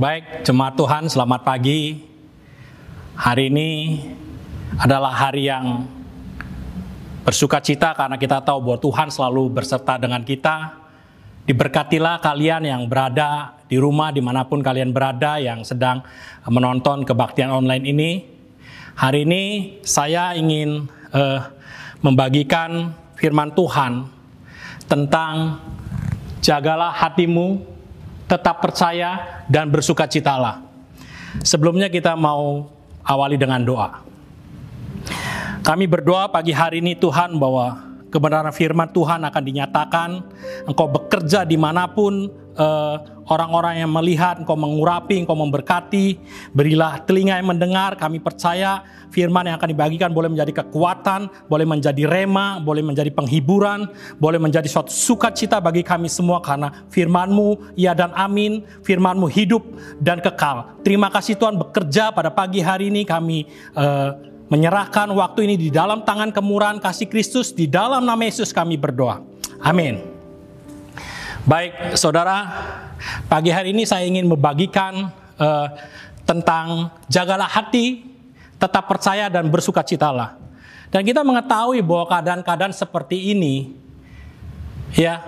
[0.00, 2.00] Baik, jemaat Tuhan, selamat pagi.
[3.20, 4.00] Hari ini
[4.80, 5.84] adalah hari yang
[7.20, 10.72] bersuka cita karena kita tahu bahwa Tuhan selalu berserta dengan kita.
[11.44, 16.00] Diberkatilah kalian yang berada di rumah di mana pun kalian berada yang sedang
[16.48, 18.24] menonton kebaktian online ini.
[18.96, 19.44] Hari ini
[19.84, 21.44] saya ingin uh,
[22.00, 24.08] membagikan firman Tuhan
[24.88, 25.60] tentang
[26.40, 27.68] jagalah hatimu,
[28.30, 30.62] tetap percaya dan bersukacitalah.
[31.42, 32.70] Sebelumnya kita mau
[33.02, 34.06] awali dengan doa.
[35.66, 40.10] Kami berdoa pagi hari ini Tuhan bahwa kebenaran firman Tuhan akan dinyatakan.
[40.70, 42.96] Engkau bekerja di mana pun eh,
[43.30, 46.18] orang-orang yang melihat, engkau mengurapi, engkau memberkati.
[46.50, 52.02] Berilah telinga yang mendengar, kami percaya firman yang akan dibagikan boleh menjadi kekuatan, boleh menjadi
[52.06, 58.14] rema, boleh menjadi penghiburan, boleh menjadi suatu sukacita bagi kami semua karena firmanmu, ya dan
[58.14, 59.62] amin, firmanmu hidup
[59.98, 60.78] dan kekal.
[60.86, 64.14] Terima kasih Tuhan bekerja pada pagi hari ini kami uh,
[64.50, 69.22] menyerahkan waktu ini di dalam tangan kemurahan kasih Kristus, di dalam nama Yesus kami berdoa.
[69.62, 70.19] Amin.
[71.48, 72.44] Baik, saudara,
[73.24, 75.08] pagi hari ini saya ingin membagikan
[75.40, 75.72] uh,
[76.28, 78.04] tentang jagalah hati,
[78.60, 80.36] tetap percaya dan bersukacitalah.
[80.92, 83.72] Dan kita mengetahui bahwa keadaan-keadaan seperti ini,
[84.92, 85.24] ya,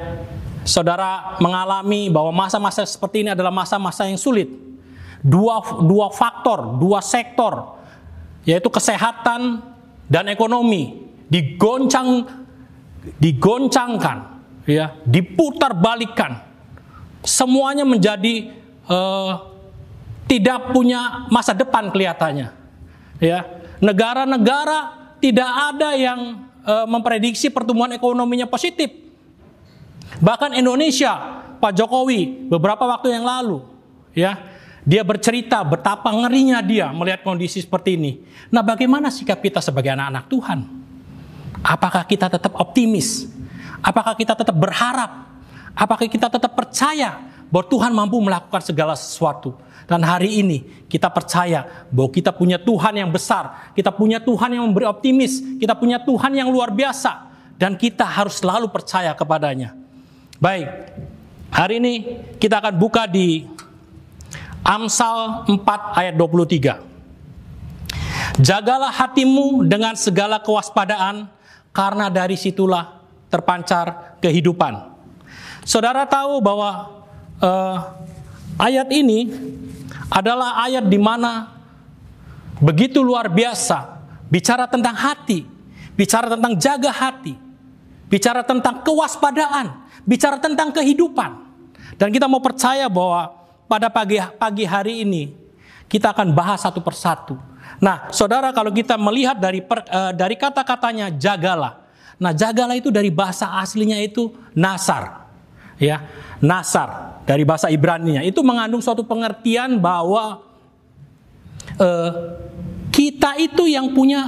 [0.68, 4.52] saudara mengalami bahwa masa-masa seperti ini adalah masa-masa yang sulit.
[5.24, 7.80] Dua, dua faktor, dua sektor
[8.42, 9.62] yaitu kesehatan
[10.10, 12.26] dan ekonomi digoncang
[13.22, 14.31] digoncangkan
[14.68, 16.38] ya diputar balikan
[17.22, 18.50] semuanya menjadi
[18.86, 19.52] uh,
[20.26, 22.50] tidak punya masa depan kelihatannya
[23.18, 23.46] ya
[23.82, 28.90] negara-negara tidak ada yang uh, memprediksi pertumbuhan ekonominya positif
[30.22, 33.62] bahkan Indonesia Pak Jokowi beberapa waktu yang lalu
[34.14, 34.52] ya
[34.82, 38.18] dia bercerita betapa ngerinya dia melihat kondisi seperti ini.
[38.50, 40.58] Nah, bagaimana sikap kita sebagai anak-anak Tuhan?
[41.62, 43.30] Apakah kita tetap optimis?
[43.82, 45.26] Apakah kita tetap berharap?
[45.74, 47.18] Apakah kita tetap percaya
[47.50, 49.58] bahwa Tuhan mampu melakukan segala sesuatu?
[49.90, 54.70] Dan hari ini kita percaya bahwa kita punya Tuhan yang besar, kita punya Tuhan yang
[54.70, 57.26] memberi optimis, kita punya Tuhan yang luar biasa,
[57.58, 59.74] dan kita harus selalu percaya kepadanya.
[60.38, 60.70] Baik,
[61.50, 63.50] hari ini kita akan buka di
[64.62, 68.38] Amsal 4 ayat 23.
[68.38, 71.26] Jagalah hatimu dengan segala kewaspadaan,
[71.74, 73.01] karena dari situlah
[73.32, 74.92] terpancar kehidupan.
[75.64, 76.92] Saudara tahu bahwa
[77.40, 77.76] uh,
[78.60, 79.32] ayat ini
[80.12, 81.48] adalah ayat di mana
[82.60, 85.48] begitu luar biasa, bicara tentang hati,
[85.96, 87.32] bicara tentang jaga hati,
[88.12, 91.48] bicara tentang kewaspadaan, bicara tentang kehidupan.
[91.96, 93.32] Dan kita mau percaya bahwa
[93.64, 95.32] pada pagi pagi hari ini
[95.88, 97.36] kita akan bahas satu persatu.
[97.80, 101.81] Nah, saudara kalau kita melihat dari per, uh, dari kata-katanya jagalah.
[102.20, 105.24] Nah, jagalah itu dari bahasa aslinya itu nasar.
[105.80, 106.04] Ya,
[106.38, 108.22] nasar dari bahasa Ibrani-nya.
[108.22, 110.42] Itu mengandung suatu pengertian bahwa
[111.80, 112.10] uh,
[112.94, 114.22] kita itu yang punya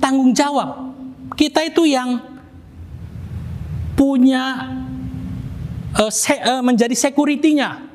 [0.00, 0.94] tanggung jawab.
[1.36, 2.22] Kita itu yang
[3.92, 4.72] punya
[5.96, 7.86] uh, se, uh, menjadi security-nya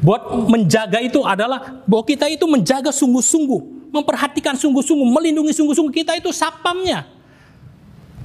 [0.00, 5.94] buat menjaga itu adalah bahwa kita itu menjaga sungguh-sungguh, memperhatikan sungguh-sungguh, melindungi sungguh-sungguh.
[6.04, 7.15] Kita itu sapamnya.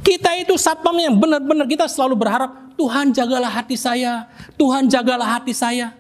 [0.02, 4.26] Kita itu satpamnya yang benar-benar kita selalu berharap Tuhan jagalah hati saya,
[4.58, 5.94] Tuhan jagalah hati saya.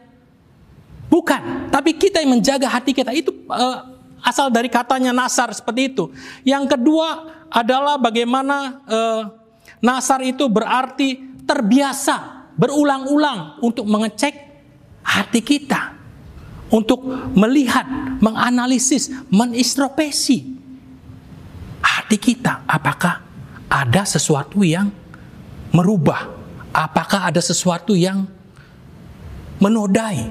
[1.11, 3.93] Bukan, tapi kita yang menjaga hati kita itu uh,
[4.25, 6.09] asal dari katanya nasar seperti itu.
[6.41, 9.21] Yang kedua adalah bagaimana uh,
[9.83, 14.33] nasar itu berarti terbiasa berulang-ulang untuk mengecek
[15.03, 16.01] hati kita
[16.71, 17.03] untuk
[17.35, 17.83] melihat,
[18.23, 20.55] menganalisis, menistropesi
[21.83, 22.63] hati kita.
[22.63, 23.30] Apakah
[23.71, 24.91] ada sesuatu yang
[25.71, 26.27] merubah?
[26.75, 28.27] Apakah ada sesuatu yang
[29.63, 30.27] menodai?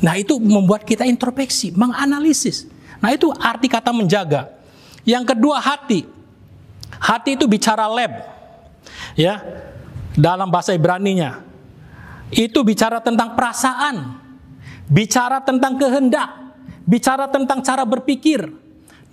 [0.00, 2.64] Nah, itu membuat kita introspeksi, menganalisis.
[3.04, 4.48] Nah, itu arti kata menjaga.
[5.04, 6.08] Yang kedua hati.
[6.96, 8.24] Hati itu bicara lab.
[9.12, 9.44] Ya.
[10.18, 11.46] Dalam bahasa Ibrani-nya
[12.34, 14.18] itu bicara tentang perasaan,
[14.90, 16.28] bicara tentang kehendak,
[16.82, 18.50] bicara tentang cara berpikir.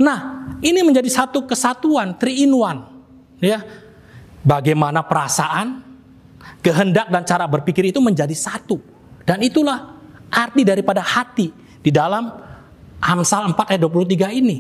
[0.01, 2.94] Nah, ini menjadi satu kesatuan, three in one.
[3.45, 3.61] Ya.
[4.41, 5.81] Bagaimana perasaan,
[6.65, 8.81] kehendak dan cara berpikir itu menjadi satu.
[9.25, 9.97] Dan itulah
[10.29, 11.49] arti daripada hati
[11.81, 12.29] di dalam
[13.01, 14.57] Amsal 4 ayat 23 ini.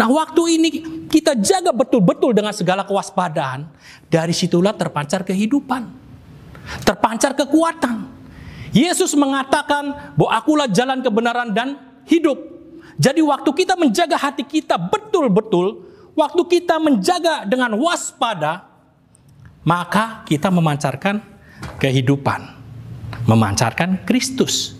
[0.00, 0.68] Nah, waktu ini
[1.12, 3.68] kita jaga betul-betul dengan segala kewaspadaan,
[4.08, 6.04] dari situlah terpancar kehidupan
[6.84, 8.08] terpancar kekuatan.
[8.74, 11.78] Yesus mengatakan bahwa akulah jalan kebenaran dan
[12.10, 12.34] hidup.
[12.98, 18.66] Jadi waktu kita menjaga hati kita betul-betul, waktu kita menjaga dengan waspada,
[19.66, 21.20] maka kita memancarkan
[21.78, 22.40] kehidupan,
[23.26, 24.78] memancarkan Kristus.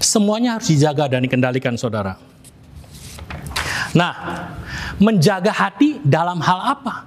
[0.00, 2.18] Semuanya harus dijaga dan dikendalikan saudara.
[3.94, 4.14] Nah,
[4.98, 7.06] menjaga hati dalam hal apa?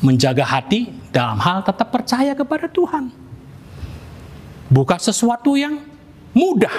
[0.00, 3.12] Menjaga hati dalam hal tetap percaya kepada Tuhan.
[4.70, 5.82] Bukan sesuatu yang
[6.32, 6.72] mudah.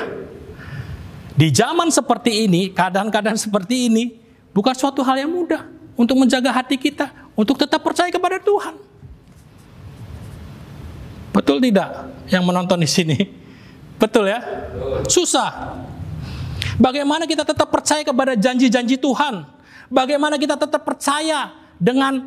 [1.42, 4.14] Di zaman seperti ini, keadaan-keadaan seperti ini,
[4.54, 5.66] bukan suatu hal yang mudah
[5.98, 8.78] untuk menjaga hati kita, untuk tetap percaya kepada Tuhan.
[11.34, 13.18] Betul tidak yang menonton di sini?
[13.98, 14.38] Betul ya?
[15.10, 15.82] Susah.
[16.78, 19.42] Bagaimana kita tetap percaya kepada janji-janji Tuhan?
[19.90, 22.22] Bagaimana kita tetap percaya dengan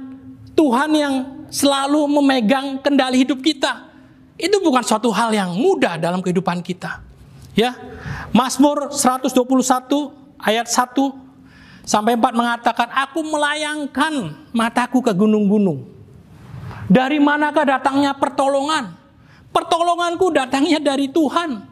[0.58, 1.14] Tuhan yang
[1.54, 3.94] selalu memegang kendali hidup kita?
[4.34, 7.03] Itu bukan suatu hal yang mudah dalam kehidupan kita.
[7.54, 7.74] Ya.
[8.34, 9.30] Mazmur 121
[10.42, 11.14] ayat 1
[11.86, 15.86] sampai 4 mengatakan, "Aku melayangkan mataku ke gunung-gunung.
[16.90, 18.92] Dari manakah datangnya pertolongan?
[19.54, 21.62] Pertolonganku datangnya dari Tuhan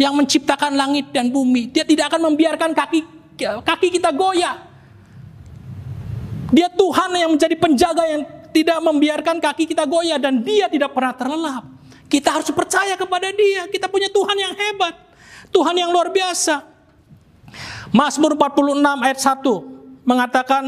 [0.00, 1.68] yang menciptakan langit dan bumi.
[1.68, 3.00] Dia tidak akan membiarkan kaki
[3.38, 4.56] kaki kita goyah.
[6.48, 8.22] Dia Tuhan yang menjadi penjaga yang
[8.56, 11.64] tidak membiarkan kaki kita goyah dan dia tidak pernah terlelap.
[12.08, 13.68] Kita harus percaya kepada dia.
[13.68, 15.07] Kita punya Tuhan yang hebat.
[15.52, 16.64] Tuhan yang luar biasa.
[17.88, 20.64] Mazmur 46 ayat 1 mengatakan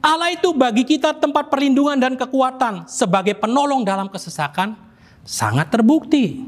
[0.00, 4.76] Allah itu bagi kita tempat perlindungan dan kekuatan sebagai penolong dalam kesesakan
[5.24, 6.40] sangat terbukti.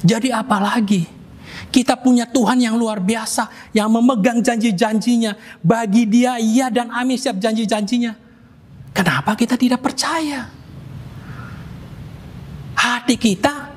[0.00, 1.04] Jadi apa lagi?
[1.70, 5.60] Kita punya Tuhan yang luar biasa yang memegang janji-janjinya.
[5.60, 8.16] Bagi dia iya dan amin siap janji-janjinya.
[8.90, 10.50] Kenapa kita tidak percaya?
[12.74, 13.69] Hati kita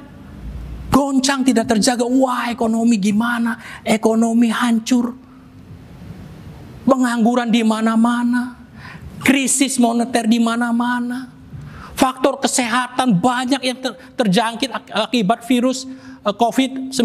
[0.94, 2.06] goncang tidak terjaga.
[2.06, 3.58] Wah ekonomi gimana?
[3.82, 5.18] Ekonomi hancur
[6.86, 8.60] pengangguran di mana-mana,
[9.24, 11.32] krisis moneter di mana-mana,
[11.96, 15.88] faktor kesehatan banyak yang ter terjangkit ak akibat virus
[16.22, 17.00] uh, COVID-19.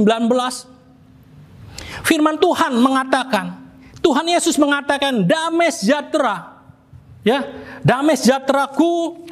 [2.05, 3.59] Firman Tuhan mengatakan,
[4.03, 6.59] Tuhan Yesus mengatakan, damai sejahtera,
[7.23, 7.47] ya,
[7.83, 9.25] damai sejahteraku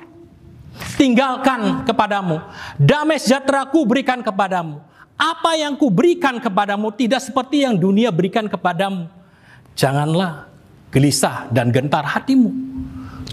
[0.97, 2.41] tinggalkan kepadamu,
[2.77, 4.81] damai sejahteraku berikan kepadamu.
[5.17, 9.09] Apa yang ku berikan kepadamu tidak seperti yang dunia berikan kepadamu
[9.77, 10.49] Janganlah
[10.89, 12.49] gelisah dan gentar hatimu.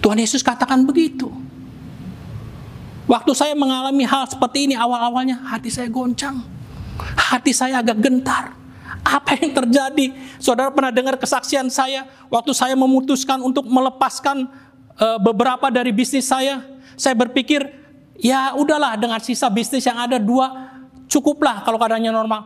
[0.04, 1.32] Tuhan Yesus katakan begitu.
[3.08, 6.44] Waktu saya mengalami hal seperti ini awal-awalnya hati saya goncang.
[7.16, 8.60] Hati saya agak gentar.
[9.04, 10.16] Apa yang terjadi?
[10.40, 14.48] Saudara pernah dengar kesaksian saya waktu saya memutuskan untuk melepaskan
[15.00, 16.60] uh, beberapa dari bisnis saya.
[16.96, 17.62] Saya berpikir,
[18.18, 20.74] ya udahlah dengan sisa bisnis yang ada dua
[21.10, 22.42] cukuplah kalau keadaannya normal.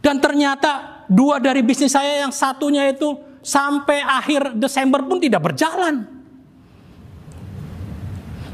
[0.00, 6.08] Dan ternyata dua dari bisnis saya yang satunya itu sampai akhir Desember pun tidak berjalan.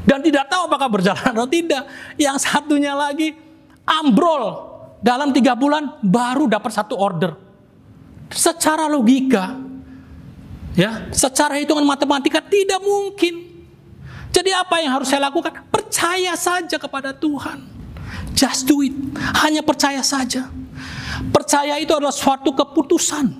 [0.07, 1.83] Dan tidak tahu apakah berjalan atau tidak.
[2.15, 3.35] Yang satunya lagi
[3.83, 7.35] ambrol dalam tiga bulan baru dapat satu order.
[8.31, 9.55] Secara logika,
[10.75, 13.56] ya, secara hitungan matematika tidak mungkin.
[14.37, 15.49] Jadi apa yang harus saya lakukan?
[15.73, 17.65] Percaya saja kepada Tuhan.
[18.37, 18.93] Just do it.
[19.41, 20.45] Hanya percaya saja.
[21.33, 23.33] Percaya itu adalah suatu keputusan.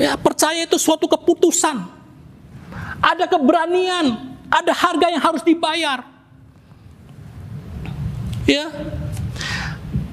[0.00, 1.76] Ya, percaya itu suatu keputusan.
[3.04, 6.00] Ada keberanian, ada harga yang harus dibayar.
[8.48, 8.72] Ya.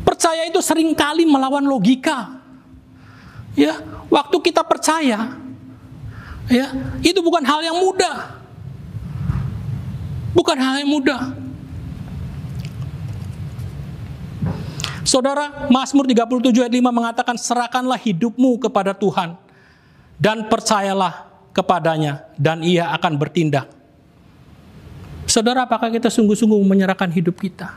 [0.03, 2.35] Percaya itu sering kali melawan logika.
[3.55, 3.79] Ya,
[4.11, 5.39] waktu kita percaya,
[6.51, 6.67] ya,
[6.99, 8.40] itu bukan hal yang mudah.
[10.31, 11.21] Bukan hal yang mudah.
[15.01, 19.35] Saudara, Mazmur 37 ayat 5 mengatakan serahkanlah hidupmu kepada Tuhan
[20.15, 23.67] dan percayalah kepadanya dan ia akan bertindak.
[25.27, 27.71] Saudara, apakah kita sungguh-sungguh menyerahkan hidup kita?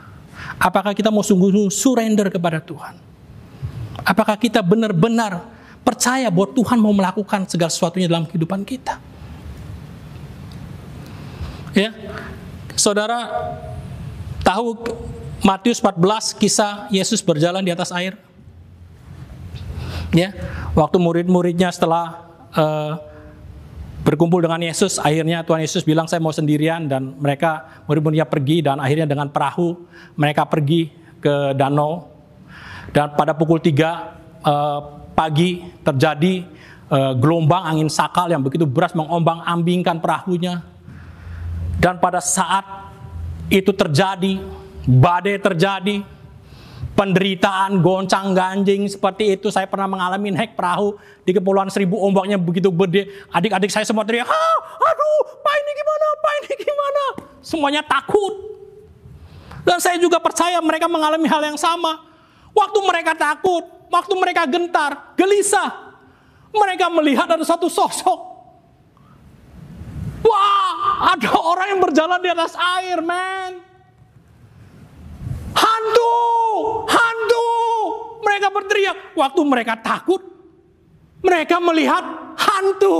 [0.59, 2.99] Apakah kita mau sungguh-sungguh surrender kepada Tuhan?
[4.05, 5.49] Apakah kita benar-benar
[5.81, 9.01] percaya bahwa Tuhan mau melakukan segala sesuatunya dalam kehidupan kita?
[11.75, 11.91] Ya,
[12.77, 13.31] saudara
[14.45, 14.77] tahu
[15.45, 18.17] Matius 14 kisah Yesus berjalan di atas air.
[20.15, 20.31] Ya,
[20.79, 22.97] waktu murid-muridnya setelah uh,
[24.07, 28.79] berkumpul dengan Yesus, akhirnya Tuhan Yesus bilang saya mau sendirian dan mereka murid-muridnya pergi dan
[28.79, 29.75] akhirnya dengan perahu
[30.15, 32.15] mereka pergi ke danau
[32.95, 34.81] dan pada pukul 3 uh, eh,
[35.19, 35.51] pagi
[35.83, 36.47] terjadi
[36.93, 40.74] uh, gelombang angin sakal yang begitu beras mengombang-ambingkan perahunya.
[41.79, 42.65] Dan pada saat
[43.53, 44.41] itu terjadi,
[44.89, 45.97] badai terjadi,
[46.95, 49.51] penderitaan, goncang ganjing seperti itu.
[49.51, 53.11] Saya pernah mengalami naik perahu di kepulauan seribu ombaknya begitu gede.
[53.35, 57.05] Adik-adik saya semua teriak, ah, aduh, pak ini gimana, pak ini gimana.
[57.45, 58.35] Semuanya takut.
[59.65, 62.05] Dan saya juga percaya mereka mengalami hal yang sama.
[62.55, 65.99] Waktu mereka takut, waktu mereka gentar, gelisah,
[66.55, 68.34] mereka melihat ada satu sosok.
[70.25, 73.61] Wah, ada orang yang berjalan di atas air, man.
[75.53, 76.15] Hantu,
[76.89, 77.49] hantu.
[78.25, 78.97] Mereka berteriak.
[79.15, 80.25] Waktu mereka takut,
[81.21, 82.05] mereka melihat
[82.41, 82.97] hantu.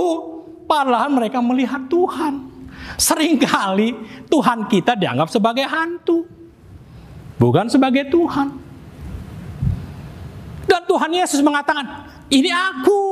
[0.69, 2.53] Padahal mereka melihat Tuhan.
[2.95, 6.29] Seringkali Tuhan kita dianggap sebagai hantu.
[7.41, 8.47] Bukan sebagai Tuhan.
[10.65, 13.03] Dan Tuhan Yesus mengatakan, ini aku,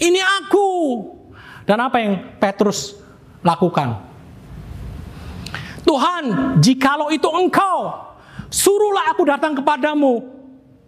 [0.00, 0.68] ini aku.
[1.64, 3.03] Dan apa yang Petrus
[3.44, 4.00] lakukan?
[5.84, 6.24] Tuhan,
[6.64, 7.92] jikalau itu engkau,
[8.48, 10.24] suruhlah aku datang kepadamu.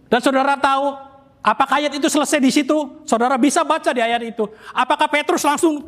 [0.09, 0.97] Dan saudara tahu,
[1.45, 3.05] apakah ayat itu selesai di situ?
[3.05, 4.49] Saudara bisa baca di ayat itu.
[4.73, 5.85] Apakah Petrus langsung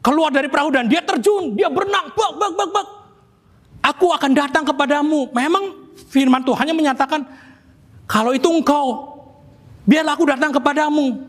[0.00, 2.86] keluar dari perahu dan dia terjun, dia berenang, bak, bak, bak, bak.
[3.82, 5.28] Aku akan datang kepadamu.
[5.36, 7.20] Memang firman Tuhannya menyatakan,
[8.08, 9.12] kalau itu engkau,
[9.84, 11.20] biarlah aku datang kepadamu.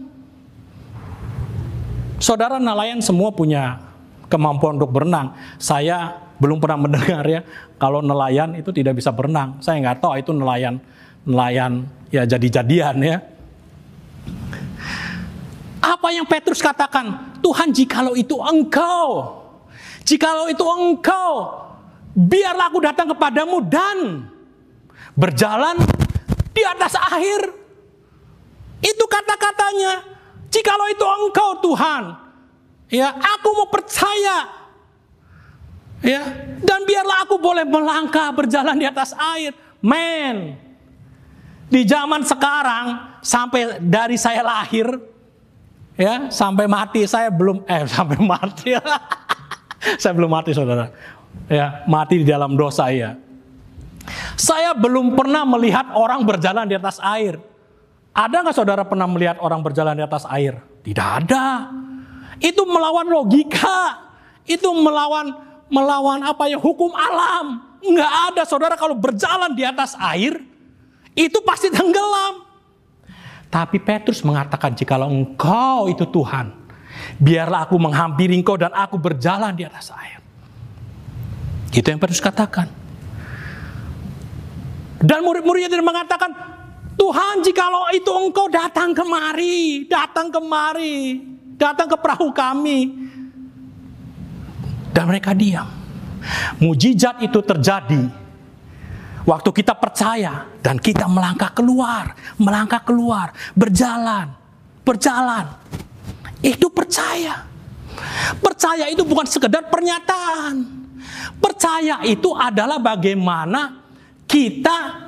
[2.23, 3.92] Saudara nelayan semua punya
[4.33, 5.37] kemampuan untuk berenang.
[5.61, 7.45] Saya belum pernah mendengar ya
[7.77, 9.61] kalau nelayan itu tidak bisa berenang.
[9.61, 10.81] Saya nggak tahu itu nelayan
[11.23, 13.17] nelayan ya jadi-jadian ya.
[15.83, 17.35] Apa yang Petrus katakan?
[17.43, 19.39] Tuhan jikalau itu engkau,
[20.07, 21.59] jikalau itu engkau,
[22.15, 24.31] biarlah aku datang kepadamu dan
[25.11, 25.75] berjalan
[26.55, 27.51] di atas air.
[28.79, 30.15] Itu kata-katanya.
[30.47, 32.03] Jikalau itu engkau Tuhan,
[32.93, 34.61] ya aku mau percaya.
[36.03, 36.19] Ya,
[36.59, 39.55] dan biarlah aku boleh melangkah berjalan di atas air.
[39.79, 40.59] Men,
[41.71, 44.87] di zaman sekarang sampai dari saya lahir
[45.95, 48.77] ya sampai mati saya belum eh sampai mati.
[49.99, 50.95] Saya belum mati saudara.
[51.51, 53.19] Ya mati di dalam dosa ya.
[54.39, 57.35] Saya belum pernah melihat orang berjalan di atas air.
[58.15, 60.55] Ada nggak saudara pernah melihat orang berjalan di atas air?
[60.87, 61.67] Tidak ada
[62.43, 64.03] itu melawan logika
[64.43, 65.31] itu melawan
[65.71, 70.43] melawan apa ya hukum alam nggak ada saudara kalau berjalan di atas air
[71.15, 72.43] itu pasti tenggelam
[73.53, 76.49] tapi Petrus mengatakan, jikalau engkau itu Tuhan,
[77.21, 80.17] biarlah aku menghampiri engkau dan aku berjalan di atas air.
[81.69, 82.65] Itu yang Petrus katakan.
[84.97, 86.33] Dan murid-muridnya tidak mengatakan,
[86.97, 92.79] Tuhan jikalau itu engkau datang kemari, datang kemari, datang ke perahu kami.
[94.93, 95.65] Dan mereka diam.
[96.61, 98.23] Mujizat itu terjadi
[99.23, 104.35] Waktu kita percaya dan kita melangkah keluar, melangkah keluar, berjalan,
[104.83, 105.47] berjalan.
[106.43, 107.47] Itu percaya.
[108.43, 110.83] Percaya itu bukan sekedar pernyataan.
[111.39, 113.79] Percaya itu adalah bagaimana
[114.27, 115.07] kita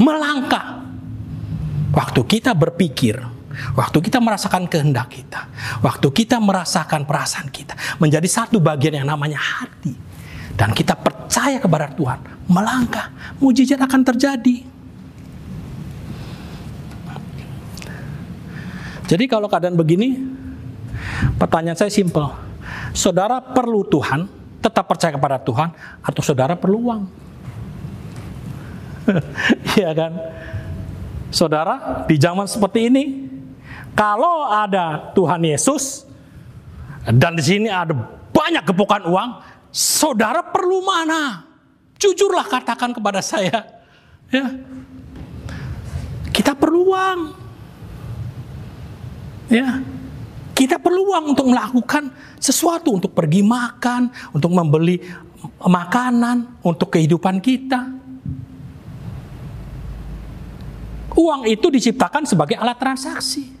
[0.00, 0.80] melangkah.
[1.92, 3.20] Waktu kita berpikir,
[3.74, 5.48] waktu kita merasakan kehendak kita,
[5.80, 10.06] waktu kita merasakan perasaan kita, menjadi satu bagian yang namanya hati
[10.56, 14.64] dan kita percaya kepada Tuhan, melangkah, mujizat akan terjadi.
[19.06, 20.18] Jadi kalau keadaan begini,
[21.38, 22.26] pertanyaan saya simpel.
[22.90, 24.26] Saudara perlu Tuhan,
[24.58, 25.70] tetap percaya kepada Tuhan,
[26.02, 27.02] atau saudara perlu uang?
[29.78, 30.12] Iya kan?
[31.30, 33.25] Saudara, di zaman seperti ini,
[33.96, 36.04] kalau ada Tuhan Yesus,
[37.08, 37.96] dan di sini ada
[38.30, 39.30] banyak gepukan uang,
[39.76, 41.44] Saudara perlu mana?
[42.00, 43.60] Jujurlah katakan kepada saya.
[44.32, 44.56] Ya.
[46.32, 47.20] Kita perlu uang.
[49.52, 49.84] Ya.
[50.56, 52.08] Kita perlu uang untuk melakukan
[52.40, 54.96] sesuatu, untuk pergi makan, untuk membeli
[55.60, 57.92] makanan, untuk kehidupan kita.
[61.16, 63.55] Uang itu diciptakan sebagai alat transaksi.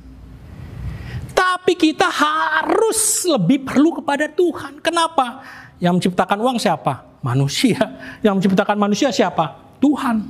[1.46, 4.82] Tapi kita harus lebih perlu kepada Tuhan.
[4.82, 5.46] Kenapa?
[5.78, 7.22] Yang menciptakan uang siapa?
[7.22, 7.78] Manusia.
[8.18, 9.54] Yang menciptakan manusia siapa?
[9.78, 10.26] Tuhan.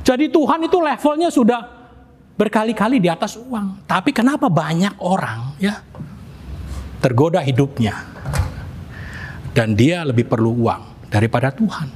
[0.00, 1.60] Jadi Tuhan itu levelnya sudah
[2.40, 3.84] berkali-kali di atas uang.
[3.84, 5.76] Tapi kenapa banyak orang ya
[7.04, 7.92] tergoda hidupnya
[9.52, 11.92] dan dia lebih perlu uang daripada Tuhan.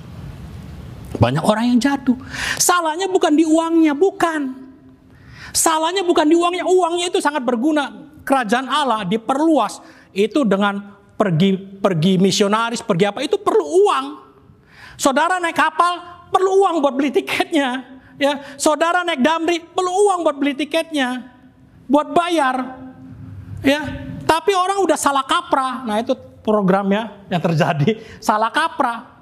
[1.16, 2.16] Banyak orang yang jatuh.
[2.60, 4.52] Salahnya bukan di uangnya, bukan.
[5.56, 6.64] Salahnya bukan di uangnya.
[6.68, 8.09] Uangnya itu sangat berguna.
[8.30, 9.82] Kerajaan Allah diperluas
[10.14, 14.06] itu dengan pergi pergi misionaris, pergi apa itu perlu uang.
[14.94, 17.99] Saudara naik kapal perlu uang buat beli tiketnya.
[18.20, 21.34] Ya, saudara naik damri perlu uang buat beli tiketnya,
[21.90, 22.78] buat bayar.
[23.60, 23.80] Ya,
[24.25, 25.84] tapi orang udah salah kaprah.
[25.84, 29.18] Nah itu programnya yang terjadi salah kaprah.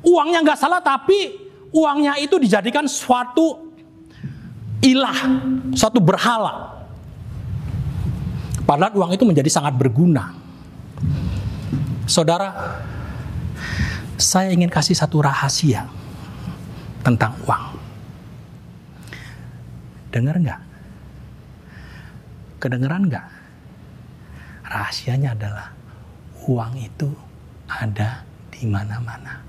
[0.00, 1.36] Uangnya nggak salah tapi
[1.70, 3.70] uangnya itu dijadikan suatu
[4.80, 5.18] ilah,
[5.76, 6.79] suatu berhala.
[8.70, 10.30] Padahal uang itu menjadi sangat berguna.
[12.06, 12.78] Saudara,
[14.14, 15.90] saya ingin kasih satu rahasia
[17.02, 17.74] tentang uang.
[20.14, 20.60] Dengar nggak?
[22.62, 23.26] Kedengeran nggak?
[24.70, 25.74] Rahasianya adalah
[26.46, 27.10] uang itu
[27.66, 28.22] ada
[28.54, 29.42] di mana-mana.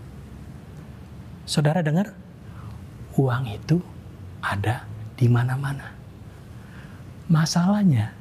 [1.45, 2.09] Saudara dengar?
[3.21, 3.77] Uang itu
[4.41, 4.81] ada
[5.13, 5.93] di mana-mana.
[7.29, 8.17] Masalahnya,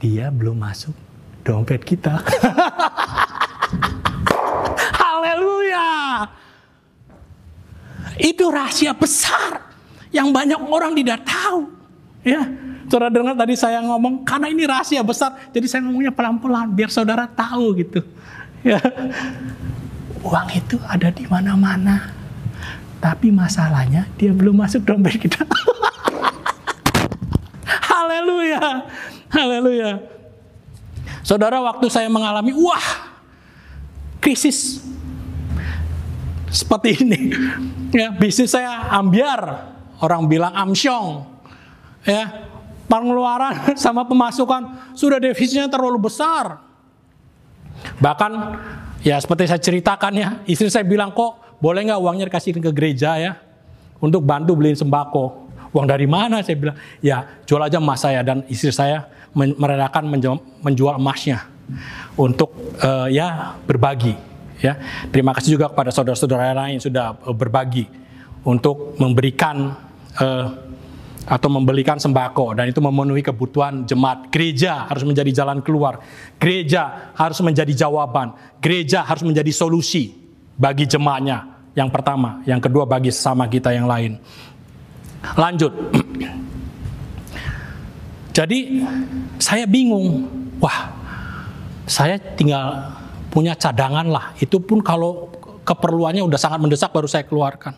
[0.00, 0.96] dia belum masuk
[1.44, 2.16] dompet kita.
[5.00, 6.24] Haleluya.
[8.16, 9.60] Itu rahasia besar
[10.08, 11.68] yang banyak orang tidak tahu.
[12.20, 12.44] Ya,
[12.88, 17.28] saudara dengar tadi saya ngomong karena ini rahasia besar, jadi saya ngomongnya pelan-pelan biar saudara
[17.28, 18.00] tahu gitu.
[18.60, 18.80] Ya,
[20.20, 22.12] uang itu ada di mana-mana.
[23.00, 25.40] Tapi masalahnya dia belum masuk dompet kita.
[27.78, 28.90] Haleluya.
[29.30, 29.90] Haleluya.
[31.22, 33.10] Saudara waktu saya mengalami wah
[34.18, 34.82] krisis
[36.50, 37.20] seperti ini.
[37.94, 39.70] Ya, bisnis saya ambiar,
[40.02, 41.26] orang bilang amsyong.
[42.02, 42.50] Ya,
[42.90, 46.58] pengeluaran sama pemasukan sudah defisitnya terlalu besar.
[48.02, 48.32] Bahkan
[49.06, 53.16] ya seperti saya ceritakan ya, istri saya bilang kok boleh nggak uangnya dikasihin ke gereja
[53.16, 53.32] ya
[54.02, 55.49] untuk bantu beliin sembako.
[55.70, 56.42] Uang dari mana?
[56.42, 58.20] Saya bilang, ya jual aja emas saya.
[58.26, 60.10] Dan istri saya merelakan
[60.62, 61.46] menjual emasnya
[62.18, 62.50] untuk
[62.82, 64.14] uh, ya berbagi
[64.58, 64.74] ya.
[65.14, 67.86] Terima kasih juga kepada saudara-saudara lain yang sudah uh, berbagi
[68.42, 69.78] untuk memberikan
[70.18, 70.46] uh,
[71.30, 72.58] atau membelikan sembako.
[72.58, 74.26] Dan itu memenuhi kebutuhan jemaat.
[74.34, 76.02] Gereja harus menjadi jalan keluar.
[76.42, 78.34] Gereja harus menjadi jawaban.
[78.58, 80.10] Gereja harus menjadi solusi
[80.58, 81.46] bagi jemaatnya.
[81.78, 82.42] Yang pertama.
[82.42, 84.18] Yang kedua bagi sesama kita yang lain
[85.36, 85.72] lanjut
[88.30, 88.86] jadi
[89.36, 90.30] saya bingung
[90.62, 91.00] wah
[91.90, 92.94] saya tinggal
[93.34, 94.34] punya cadangan lah.
[94.38, 95.30] Itu pun kalau
[95.66, 97.74] keperluannya udah sangat mendesak baru saya keluarkan.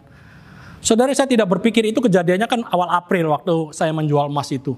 [0.84, 4.76] Saudara saya tidak berpikir itu kejadiannya kan awal April waktu saya menjual emas itu.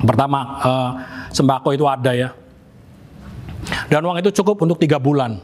[0.00, 0.90] Pertama uh,
[1.34, 2.30] sembako itu ada ya.
[3.92, 5.36] Dan uang itu cukup untuk tiga bulan.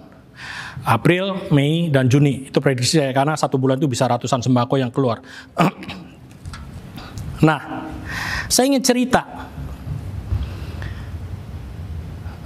[0.86, 2.48] April, Mei, dan Juni.
[2.48, 5.20] Itu prediksi saya karena satu bulan itu bisa ratusan sembako yang keluar.
[7.44, 7.90] nah,
[8.48, 9.22] saya ingin cerita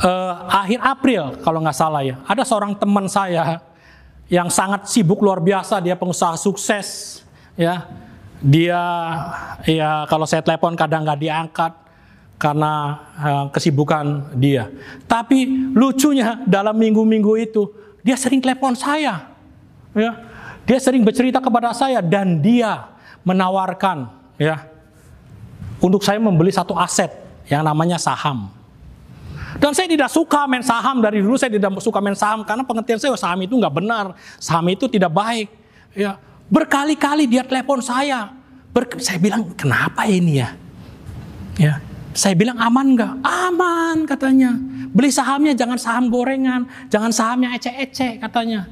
[0.03, 3.63] uh, akhir April kalau nggak salah ya, ada seorang teman saya
[4.33, 7.21] yang sangat sibuk luar biasa, dia pengusaha sukses,
[7.55, 7.85] ya.
[8.43, 8.81] Dia
[9.63, 11.73] ya kalau saya telepon kadang nggak diangkat
[12.43, 12.73] karena
[13.23, 14.67] uh, kesibukan dia.
[15.07, 17.71] Tapi lucunya dalam minggu-minggu itu
[18.03, 19.31] dia sering telepon saya,
[19.95, 20.13] ya.
[20.65, 22.89] Dia sering bercerita kepada saya dan dia
[23.23, 24.72] menawarkan, ya,
[25.83, 27.11] untuk saya membeli satu aset
[27.51, 28.49] yang namanya saham.
[29.59, 32.97] Dan saya tidak suka main saham dari dulu saya tidak suka main saham karena pengertian
[32.97, 35.51] saya saham itu nggak benar, saham itu tidak baik.
[35.93, 36.17] Ya
[36.49, 38.33] berkali-kali dia telepon saya,
[38.73, 40.57] Ber saya bilang kenapa ini ya?
[41.61, 41.75] Ya
[42.17, 43.13] saya bilang aman nggak?
[43.21, 44.57] Aman katanya.
[44.93, 48.69] Beli sahamnya jangan saham gorengan, jangan sahamnya ecek-ecek katanya.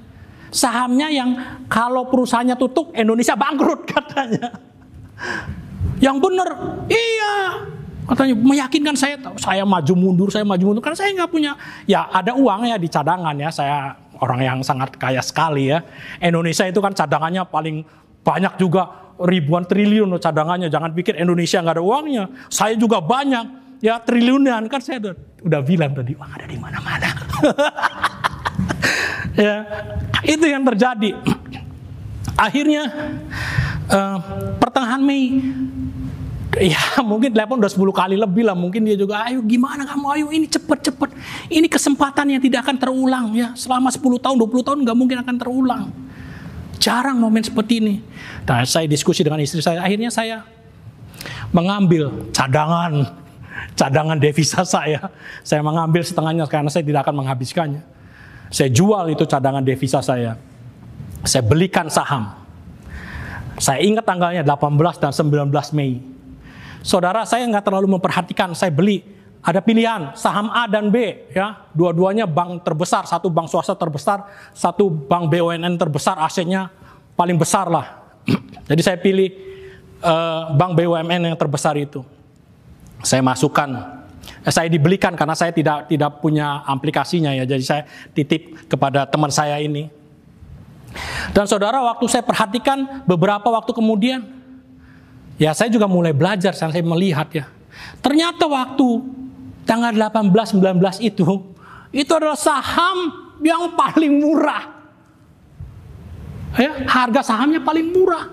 [0.53, 1.31] Sahamnya yang
[1.69, 4.49] kalau perusahaannya tutup Indonesia bangkrut katanya.
[6.01, 6.49] Yang benar,
[6.89, 7.31] iya
[8.11, 10.83] Katanya meyakinkan saya, saya maju mundur, saya maju mundur.
[10.83, 11.55] Karena saya nggak punya,
[11.87, 13.55] ya ada uang ya di cadangan ya.
[13.55, 15.87] Saya orang yang sangat kaya sekali ya.
[16.19, 17.87] Indonesia itu kan cadangannya paling
[18.27, 20.67] banyak juga ribuan triliun cadangannya.
[20.67, 22.25] Jangan pikir Indonesia nggak ada uangnya.
[22.51, 25.15] Saya juga banyak ya triliunan kan saya udah,
[25.47, 27.09] udah bilang tadi uang ada di mana-mana.
[29.47, 29.57] ya
[30.27, 31.15] itu yang terjadi.
[32.51, 32.91] Akhirnya
[33.91, 34.19] uh,
[34.57, 35.43] pertengahan Mei.
[36.59, 38.57] Ya mungkin telepon udah 10 kali lebih lah.
[38.59, 40.07] Mungkin dia juga ayo gimana kamu?
[40.19, 41.11] Ayo ini cepet cepet.
[41.47, 43.55] Ini kesempatan yang tidak akan terulang ya.
[43.55, 45.83] Selama 10 tahun 20 tahun nggak mungkin akan terulang.
[46.81, 47.95] Jarang momen seperti ini.
[48.49, 49.85] Nah saya diskusi dengan istri saya.
[49.85, 50.43] Akhirnya saya
[51.55, 53.15] mengambil cadangan
[53.79, 55.07] cadangan devisa saya.
[55.47, 57.83] Saya mengambil setengahnya karena saya tidak akan menghabiskannya.
[58.51, 60.35] Saya jual itu cadangan devisa saya.
[61.23, 62.40] Saya belikan saham
[63.61, 66.01] saya ingat tanggalnya 18 dan 19 Mei.
[66.81, 69.05] Saudara saya nggak terlalu memperhatikan, saya beli.
[69.41, 71.69] Ada pilihan saham A dan B ya.
[71.77, 73.05] Dua-duanya bank terbesar.
[73.05, 76.73] Satu bank swasta terbesar satu bank BUMN terbesar asetnya
[77.17, 78.01] paling besar lah.
[78.69, 79.29] Jadi saya pilih
[80.05, 82.05] uh, bank BUMN yang terbesar itu.
[83.01, 84.01] Saya masukkan.
[84.45, 87.49] Eh, saya dibelikan karena saya tidak tidak punya aplikasinya ya.
[87.49, 90.00] Jadi saya titip kepada teman saya ini
[91.31, 94.27] dan saudara waktu saya perhatikan beberapa waktu kemudian
[95.39, 97.45] ya saya juga mulai belajar saya melihat ya
[98.03, 99.03] ternyata waktu
[99.65, 101.25] tanggal 18 19 itu
[101.91, 104.79] itu adalah saham yang paling murah.
[106.59, 108.31] Ya, harga sahamnya paling murah.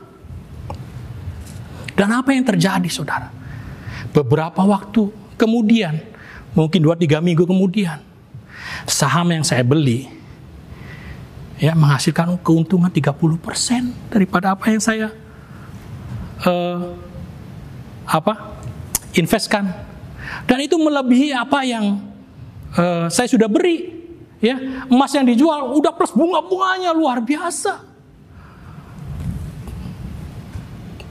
[1.97, 3.33] Dan apa yang terjadi saudara?
[4.13, 6.01] Beberapa waktu kemudian,
[6.53, 8.01] mungkin 2-3 minggu kemudian,
[8.85, 10.09] saham yang saya beli
[11.57, 15.09] ya menghasilkan keuntungan 30% daripada apa yang saya
[16.45, 16.93] uh,
[18.05, 18.57] apa
[19.17, 19.73] investkan
[20.47, 21.99] dan itu melebihi apa yang
[22.75, 23.95] uh, saya sudah beri.
[24.37, 24.53] Ya,
[24.85, 27.81] emas yang dijual udah plus bunga-bunganya luar biasa.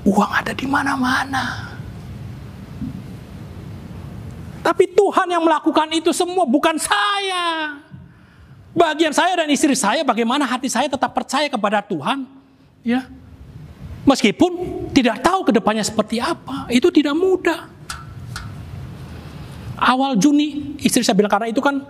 [0.06, 1.74] Uang ada di mana-mana.
[4.62, 7.74] Tapi Tuhan yang melakukan itu semua bukan saya.
[8.77, 12.29] Bagian saya dan istri saya bagaimana hati saya tetap percaya kepada Tuhan.
[12.85, 13.09] Ya.
[14.05, 14.53] Meskipun
[14.93, 17.73] tidak tahu ke depannya seperti apa, itu tidak mudah.
[19.81, 21.89] Awal Juni istri saya bilang karena itu kan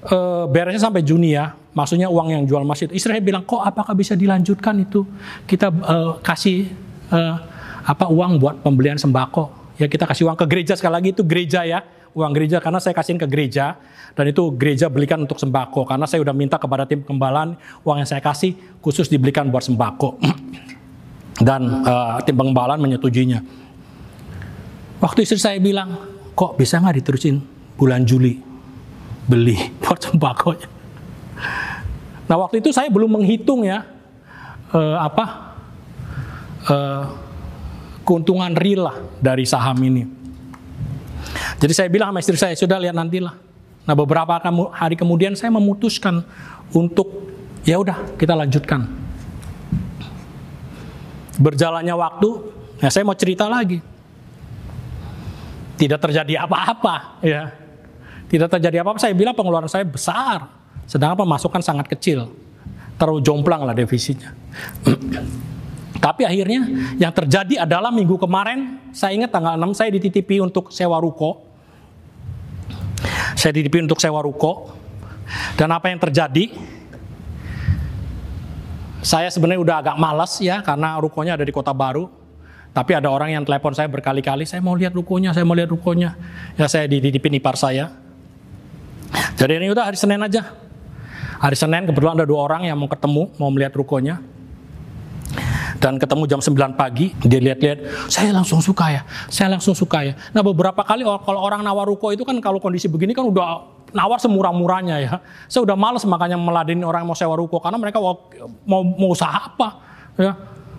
[0.00, 0.16] e,
[0.48, 1.52] beresnya sampai Juni ya.
[1.76, 5.04] Maksudnya uang yang jual itu istri saya bilang kok apakah bisa dilanjutkan itu?
[5.44, 6.72] Kita e, kasih
[7.12, 7.18] e,
[7.84, 9.76] apa uang buat pembelian sembako.
[9.76, 10.72] Ya kita kasih uang ke gereja.
[10.72, 13.76] Sekali lagi itu gereja ya uang gereja karena saya kasihin ke gereja
[14.14, 15.84] dan itu gereja belikan untuk sembako.
[15.84, 20.16] Karena saya udah minta kepada tim pengembalian uang yang saya kasih khusus dibelikan buat sembako.
[21.48, 23.42] Dan uh, tim pengembalian menyetujuinya.
[25.02, 25.98] Waktu istri saya bilang
[26.38, 27.42] kok bisa nggak diterusin
[27.74, 28.38] bulan Juli?
[29.26, 30.50] Beli buat sembako
[32.24, 33.84] nah waktu itu saya belum menghitung ya
[34.72, 35.24] eh, apa
[36.64, 37.04] eh,
[38.04, 40.08] keuntungan real lah dari saham ini
[41.58, 43.34] jadi saya bilang sama istri saya sudah lihat nantilah.
[43.84, 44.40] Nah beberapa
[44.72, 46.24] hari kemudian saya memutuskan
[46.72, 47.30] untuk
[47.66, 48.88] ya udah kita lanjutkan.
[51.34, 52.28] Berjalannya waktu
[52.80, 53.82] ya saya mau cerita lagi.
[55.74, 57.50] Tidak terjadi apa-apa ya.
[58.30, 60.48] Tidak terjadi apa-apa saya bilang pengeluaran saya besar
[60.88, 62.30] sedangkan pemasukan sangat kecil.
[62.94, 64.30] Terlalu jomplang lah defisitnya
[66.04, 66.68] tapi akhirnya
[67.00, 71.48] yang terjadi adalah minggu kemarin saya ingat tanggal 6 saya dititipi untuk sewa ruko
[73.32, 74.76] saya dititipi untuk sewa ruko
[75.56, 76.52] dan apa yang terjadi
[79.00, 82.04] saya sebenarnya udah agak malas ya karena rukonya ada di kota baru
[82.74, 86.18] tapi ada orang yang telepon saya berkali-kali, saya mau lihat rukonya, saya mau lihat rukonya.
[86.58, 87.94] Ya saya dititipin ipar saya.
[89.38, 90.42] Jadi ini udah hari Senin aja.
[91.38, 94.33] Hari Senin kebetulan ada dua orang yang mau ketemu, mau melihat rukonya.
[95.84, 100.16] Dan ketemu jam 9 pagi, dia lihat-lihat, saya langsung suka ya, saya langsung suka ya.
[100.32, 104.16] Nah beberapa kali kalau orang nawar ruko itu kan kalau kondisi begini kan udah nawar
[104.16, 105.20] semurah-murahnya ya.
[105.44, 108.16] Saya udah males makanya meladeni orang yang mau sewa ruko karena mereka mau
[108.64, 109.68] mau, usaha apa
[110.16, 110.32] ya.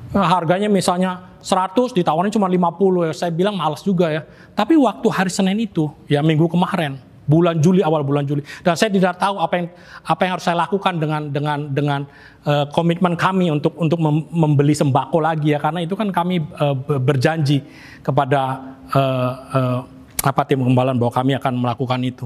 [0.10, 3.14] Harganya misalnya 100 ditawarin cuma 50 ya.
[3.14, 4.26] Saya bilang malas juga ya.
[4.58, 8.94] Tapi waktu hari Senin itu ya minggu kemarin bulan Juli awal bulan Juli dan saya
[8.94, 9.68] tidak tahu apa yang
[10.06, 12.02] apa yang harus saya lakukan dengan dengan dengan
[12.46, 13.98] uh, komitmen kami untuk untuk
[14.32, 17.66] membeli sembako lagi ya karena itu kan kami uh, berjanji
[18.06, 18.62] kepada
[18.94, 19.80] uh, uh,
[20.26, 22.26] apa tim pengembalian bahwa kami akan melakukan itu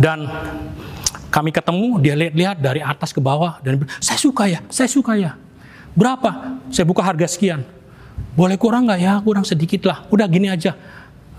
[0.00, 0.24] dan
[1.28, 5.36] kami ketemu dia lihat-lihat dari atas ke bawah dan saya suka ya saya suka ya
[5.92, 7.64] berapa saya buka harga sekian
[8.38, 9.18] boleh kurang nggak ya?
[9.18, 10.06] Kurang sedikit lah.
[10.14, 10.78] Udah gini aja.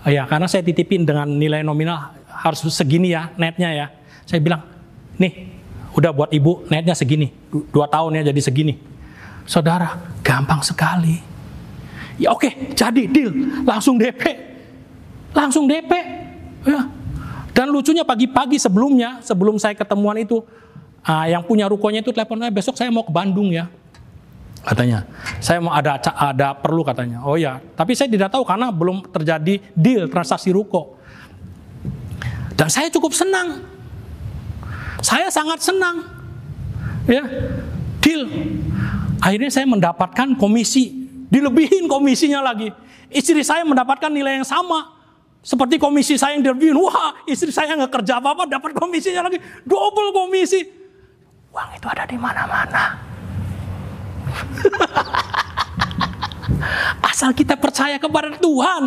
[0.04, 3.86] Ya karena saya titipin dengan nilai nominal harus segini ya netnya ya.
[4.24, 4.62] Saya bilang,
[5.18, 5.50] nih
[5.94, 7.34] udah buat ibu netnya segini.
[7.50, 8.74] Dua tahun ya jadi segini.
[9.44, 11.18] Saudara, gampang sekali.
[12.20, 13.32] Ya oke, jadi deal.
[13.66, 14.22] Langsung DP.
[15.34, 15.92] Langsung DP.
[16.62, 16.86] Ya.
[17.50, 20.44] Dan lucunya pagi-pagi sebelumnya, sebelum saya ketemuan itu,
[21.02, 23.66] uh, yang punya rukonya itu teleponnya besok saya mau ke Bandung ya
[24.64, 25.08] katanya.
[25.40, 27.24] Saya mau ada ada perlu katanya.
[27.24, 31.00] Oh ya, tapi saya tidak tahu karena belum terjadi deal transaksi ruko.
[32.60, 33.64] Dan saya cukup senang.
[35.00, 36.04] Saya sangat senang.
[37.08, 37.24] Ya,
[38.04, 38.28] deal.
[39.24, 42.68] Akhirnya saya mendapatkan komisi, dilebihin komisinya lagi.
[43.08, 44.92] Istri saya mendapatkan nilai yang sama.
[45.40, 46.76] Seperti komisi saya yang dilebihin.
[46.76, 49.40] Wah, istri saya nggak kerja apa-apa, dapat komisinya lagi.
[49.64, 50.60] Double komisi.
[51.56, 53.00] Uang itu ada di mana-mana.
[57.10, 58.82] Asal kita percaya kepada Tuhan,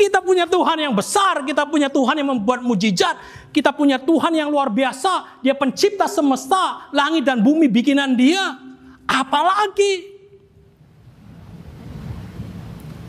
[0.00, 3.20] Kita punya Tuhan yang besar, kita punya Tuhan yang membuat mujizat,
[3.52, 5.44] kita punya Tuhan yang luar biasa.
[5.44, 8.56] Dia pencipta semesta, langit dan bumi bikinan Dia.
[9.04, 10.08] Apalagi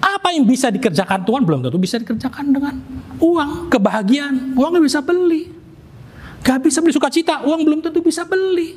[0.03, 2.75] apa yang bisa dikerjakan Tuhan belum tentu bisa dikerjakan dengan
[3.23, 4.51] uang, kebahagiaan.
[4.59, 5.47] Uang bisa beli.
[6.43, 8.75] Gak bisa beli sukacita, uang belum tentu bisa beli.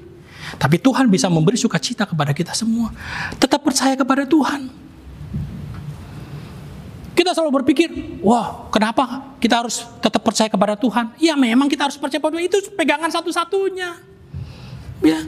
[0.55, 2.95] Tapi Tuhan bisa memberi sukacita kepada kita semua.
[3.43, 4.84] Tetap percaya kepada Tuhan.
[7.15, 11.15] Kita selalu berpikir, wah kenapa kita harus tetap percaya kepada Tuhan?
[11.23, 14.03] Ya memang kita harus percaya Tuhan, itu pegangan satu-satunya.
[14.99, 15.21] Ya,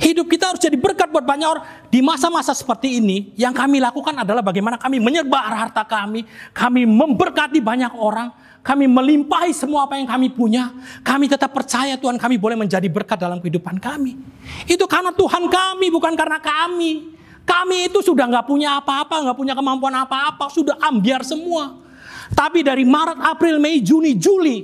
[0.00, 1.64] Hidup kita harus jadi berkat buat banyak orang.
[1.92, 6.24] Di masa-masa seperti ini, yang kami lakukan adalah bagaimana kami menyebar harta kami,
[6.56, 8.32] kami memberkati banyak orang,
[8.64, 10.72] kami melimpahi semua apa yang kami punya.
[11.04, 14.16] Kami tetap percaya Tuhan kami boleh menjadi berkat dalam kehidupan kami.
[14.64, 17.19] Itu karena Tuhan kami, bukan karena kami.
[17.50, 21.82] Kami itu sudah nggak punya apa-apa, nggak punya kemampuan apa-apa, sudah ambiar semua.
[22.30, 24.62] Tapi dari Maret, April, Mei, Juni, Juli,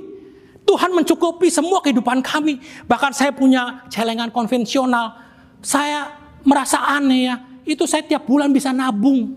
[0.63, 2.63] Tuhan mencukupi semua kehidupan kami.
[2.87, 5.19] Bahkan saya punya celengan konvensional,
[5.59, 6.15] saya
[6.47, 7.35] merasa aneh ya.
[7.67, 9.35] Itu saya tiap bulan bisa nabung.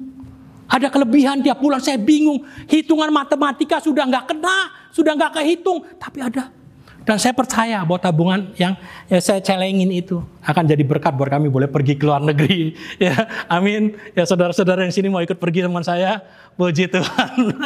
[0.71, 2.47] Ada kelebihan tiap bulan saya bingung.
[2.71, 6.55] Hitungan matematika sudah nggak kena, sudah nggak kehitung, tapi ada.
[7.01, 8.77] Dan saya percaya bahwa tabungan yang
[9.09, 12.77] ya saya celengin itu akan jadi berkat buat kami boleh pergi ke luar negeri.
[13.03, 13.97] Ya, amin.
[14.13, 16.21] Ya saudara-saudara yang sini mau ikut pergi teman saya,
[16.55, 17.57] puji Tuhan.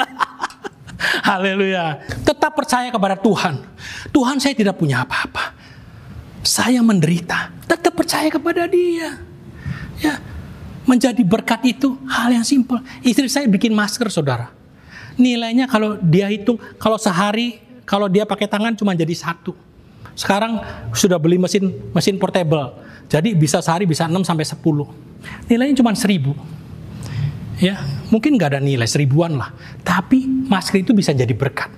[1.28, 1.98] Haleluya.
[2.22, 3.66] Tetap percaya kepada Tuhan.
[4.14, 5.64] Tuhan saya tidak punya apa-apa
[6.44, 9.16] saya menderita, tetap percaya kepada dia.
[9.98, 10.20] Ya,
[10.84, 12.84] menjadi berkat itu hal yang simpel.
[13.00, 14.52] Istri saya bikin masker, saudara.
[15.16, 19.52] Nilainya kalau dia hitung, kalau sehari, kalau dia pakai tangan cuma jadi satu.
[20.14, 20.62] Sekarang
[20.94, 22.76] sudah beli mesin mesin portable.
[23.08, 24.58] Jadi bisa sehari bisa 6 sampai 10.
[25.50, 26.32] Nilainya cuma 1000.
[27.62, 27.78] Ya,
[28.10, 29.54] mungkin nggak ada nilai seribuan lah.
[29.86, 31.70] Tapi masker itu bisa jadi berkat.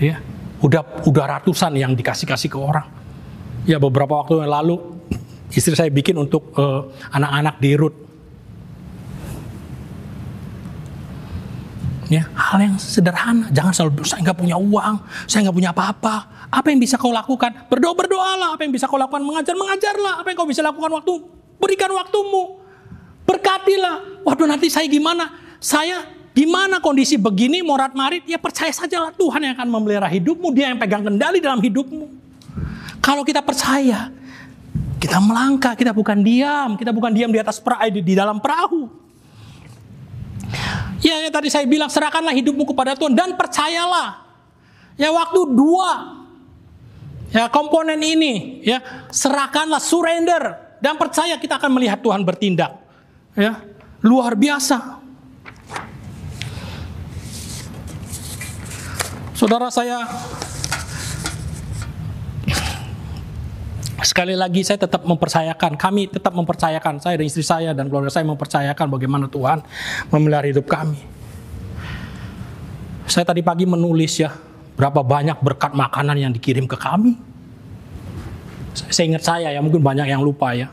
[0.00, 0.18] Ya,
[0.60, 2.88] udah udah ratusan yang dikasih-kasih ke orang.
[3.66, 4.78] Ya beberapa waktu yang lalu
[5.50, 8.05] istri saya bikin untuk uh, anak-anak di Rut.
[12.06, 13.50] Ya, hal yang sederhana.
[13.50, 16.46] Jangan selalu saya nggak punya uang, saya nggak punya apa-apa.
[16.46, 17.50] Apa yang bisa kau lakukan?
[17.66, 18.54] Berdoa berdoalah.
[18.54, 19.26] Apa yang bisa kau lakukan?
[19.26, 20.22] Mengajar mengajarlah.
[20.22, 21.14] Apa yang kau bisa lakukan waktu?
[21.58, 22.62] Berikan waktumu.
[23.26, 24.22] Berkatilah.
[24.22, 25.34] Waduh nanti saya gimana?
[25.58, 28.22] Saya gimana kondisi begini morat marit?
[28.22, 30.54] Ya percaya sajalah Tuhan yang akan memelihara hidupmu.
[30.54, 32.06] Dia yang pegang kendali dalam hidupmu.
[33.02, 34.14] Kalau kita percaya,
[35.02, 39.05] kita melangkah, kita bukan diam, kita bukan diam di atas perahu, di, di dalam perahu.
[41.06, 44.26] Ya, ya tadi saya bilang serahkanlah hidupmu kepada Tuhan dan percayalah.
[44.98, 46.18] Ya waktu dua
[47.30, 48.82] ya komponen ini ya
[49.14, 52.82] serahkanlah surrender dan percaya kita akan melihat Tuhan bertindak.
[53.38, 53.62] Ya,
[54.02, 54.98] luar biasa.
[59.36, 60.10] Saudara saya
[63.96, 68.28] Sekali lagi saya tetap mempercayakan, kami tetap mempercayakan, saya dan istri saya dan keluarga saya
[68.28, 69.64] mempercayakan bagaimana Tuhan
[70.12, 71.00] memelihara hidup kami.
[73.08, 74.36] Saya tadi pagi menulis ya,
[74.76, 77.16] berapa banyak berkat makanan yang dikirim ke kami.
[78.76, 80.68] Saya ingat saya ya, mungkin banyak yang lupa ya.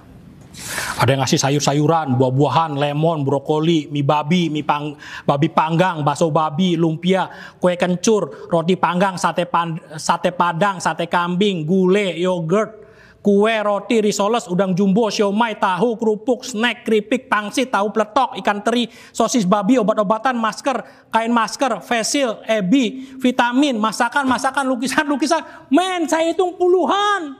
[0.99, 6.75] Ada yang ngasih sayur-sayuran, buah-buahan, lemon, brokoli, mie babi, mie pang, babi panggang, bakso babi,
[6.75, 12.82] lumpia, kue kencur, roti panggang, sate, pan, sate padang, sate kambing, gulai, yogurt,
[13.23, 18.91] kue, roti, risoles, udang jumbo, siomay, tahu, kerupuk, snack, keripik, pangsit, tahu peletok, ikan teri,
[19.15, 25.39] sosis babi, obat-obatan, masker, kain masker, facial, ebi, vitamin, masakan, masakan, lukisan, lukisan.
[25.71, 27.39] Men, saya hitung puluhan.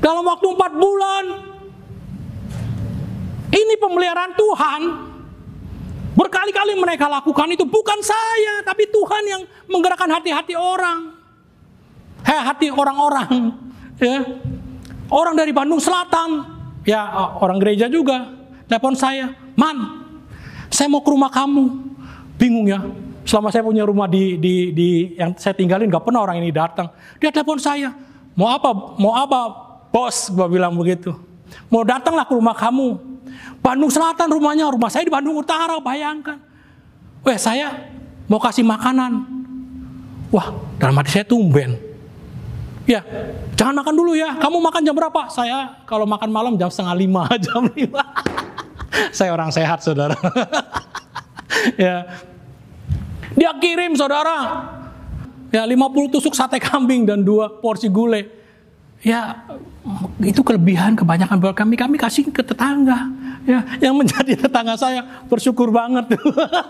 [0.00, 1.24] Dalam waktu empat bulan.
[3.52, 4.80] Ini pemeliharaan Tuhan.
[6.16, 11.12] Berkali-kali mereka lakukan itu bukan saya, tapi Tuhan yang menggerakkan hati-hati orang.
[12.24, 13.28] Heh, hati orang-orang
[14.02, 14.20] ya.
[15.12, 16.44] Orang dari Bandung Selatan,
[16.88, 17.04] ya
[17.38, 18.32] orang gereja juga,
[18.64, 20.08] telepon saya, man,
[20.72, 21.64] saya mau ke rumah kamu,
[22.40, 22.80] bingung ya,
[23.28, 24.88] selama saya punya rumah di, di, di
[25.20, 26.88] yang saya tinggalin nggak pernah orang ini datang,
[27.20, 27.92] dia telepon saya,
[28.32, 29.40] mau apa, mau apa,
[29.92, 31.12] bos, gue bilang begitu,
[31.68, 32.96] mau datanglah ke rumah kamu,
[33.60, 36.40] Bandung Selatan rumahnya, rumah saya di Bandung Utara, bayangkan,
[37.20, 37.92] weh saya
[38.32, 39.28] mau kasih makanan,
[40.32, 41.91] wah dalam hati saya tumben,
[42.82, 43.00] Ya,
[43.54, 44.34] jangan makan dulu ya.
[44.42, 45.30] Kamu makan jam berapa?
[45.30, 48.02] Saya kalau makan malam jam setengah lima, jam lima.
[49.14, 50.18] Saya orang sehat, saudara.
[51.80, 52.10] ya,
[53.38, 54.68] dia kirim saudara.
[55.52, 58.41] Ya 50 tusuk sate kambing dan dua porsi gulai.
[59.02, 59.34] Ya,
[60.22, 61.74] itu kelebihan kebanyakan buat kami.
[61.74, 63.10] Kami kasih ke tetangga.
[63.42, 66.14] Ya, yang menjadi tetangga saya bersyukur banget.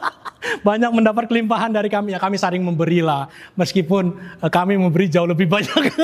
[0.66, 2.16] banyak mendapat kelimpahan dari kami.
[2.16, 3.29] Ya, kami saling memberilah.
[3.53, 5.92] Meskipun eh, kami memberi jauh lebih banyak.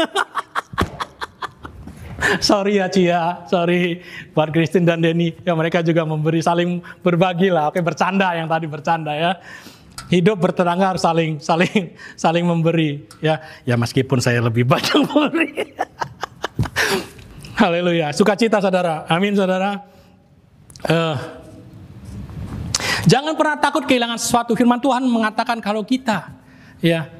[2.44, 4.04] sorry ya Cia, sorry
[4.36, 5.32] buat Christine dan Denny.
[5.42, 7.72] Ya mereka juga memberi saling berbagi lah.
[7.72, 9.32] Oke bercanda yang tadi bercanda ya.
[10.08, 13.40] Hidup bertetangga harus saling saling saling memberi ya.
[13.64, 15.72] Ya meskipun saya lebih banyak memberi.
[17.60, 18.14] Haleluya.
[18.14, 19.06] Sukacita saudara.
[19.10, 19.82] Amin saudara.
[20.86, 21.16] Uh,
[23.06, 24.54] jangan pernah takut kehilangan sesuatu.
[24.54, 26.30] Firman Tuhan mengatakan kalau kita
[26.78, 27.10] ya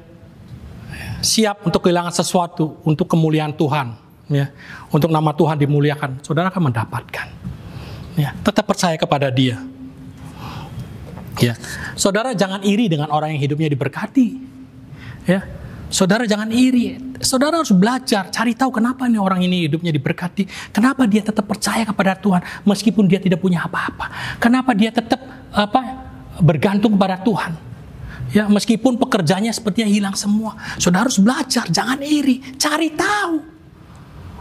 [1.19, 3.95] siap untuk kehilangan sesuatu untuk kemuliaan Tuhan,
[4.31, 4.51] ya,
[4.89, 7.27] untuk nama Tuhan dimuliakan, saudara akan mendapatkan.
[8.15, 9.59] Ya, tetap percaya kepada Dia.
[11.39, 11.55] Ya,
[11.95, 14.27] saudara jangan iri dengan orang yang hidupnya diberkati.
[15.23, 15.47] Ya,
[15.89, 16.95] Saudara jangan iri.
[17.19, 20.71] Saudara harus belajar, cari tahu kenapa nih orang ini hidupnya diberkati.
[20.71, 24.37] Kenapa dia tetap percaya kepada Tuhan meskipun dia tidak punya apa-apa.
[24.37, 25.81] Kenapa dia tetap apa
[26.39, 27.51] bergantung kepada Tuhan.
[28.29, 30.53] Ya, meskipun pekerjaannya sepertinya hilang semua.
[30.77, 33.41] Saudara harus belajar, jangan iri, cari tahu.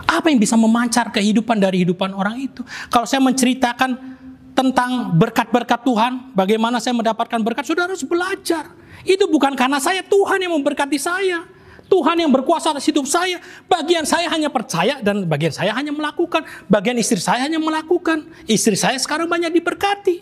[0.04, 2.60] Apa yang bisa memancar kehidupan dari hidupan orang itu?
[2.92, 4.17] Kalau saya menceritakan
[4.58, 8.74] tentang berkat-berkat Tuhan, bagaimana saya mendapatkan berkat, saudara harus belajar.
[9.06, 11.46] Itu bukan karena saya, Tuhan yang memberkati saya.
[11.86, 13.38] Tuhan yang berkuasa atas hidup saya.
[13.70, 16.44] Bagian saya hanya percaya dan bagian saya hanya melakukan.
[16.66, 18.28] Bagian istri saya hanya melakukan.
[18.44, 20.20] Istri saya sekarang banyak diberkati.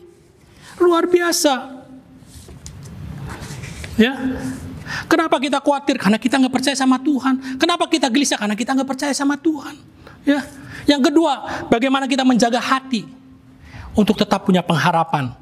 [0.79, 1.83] Luar biasa.
[3.97, 4.15] Ya,
[5.11, 5.99] Kenapa kita khawatir?
[5.99, 7.59] Karena kita nggak percaya sama Tuhan.
[7.59, 8.39] Kenapa kita gelisah?
[8.39, 9.75] Karena kita nggak percaya sama Tuhan.
[10.23, 10.47] Ya.
[10.87, 13.17] Yang kedua, bagaimana kita menjaga hati
[13.97, 15.33] untuk tetap punya pengharapan.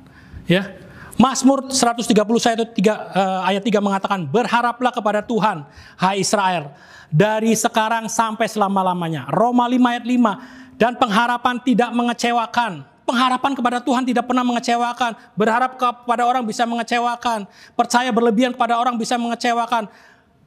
[0.47, 0.71] Ya.
[1.15, 2.11] Mazmur 131
[2.43, 5.63] ayat 3, uh, ayat 3 mengatakan, Berharaplah kepada Tuhan,
[5.99, 6.75] hai Israel,
[7.07, 9.31] dari sekarang sampai selama-lamanya.
[9.31, 12.83] Roma 5 ayat 5, dan pengharapan tidak mengecewakan.
[13.05, 15.13] Pengharapan kepada Tuhan tidak pernah mengecewakan.
[15.37, 17.45] Berharap kepada orang bisa mengecewakan.
[17.77, 19.87] Percaya berlebihan kepada orang bisa mengecewakan.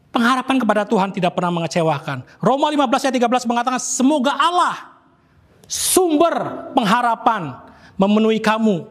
[0.10, 2.26] Pengharapan kepada Tuhan tidak pernah mengecewakan.
[2.41, 4.98] Roma 15 ayat 13 mengatakan, Semoga Allah,
[5.70, 6.34] sumber
[6.74, 7.66] pengharapan,
[7.97, 8.86] memenuhi kamu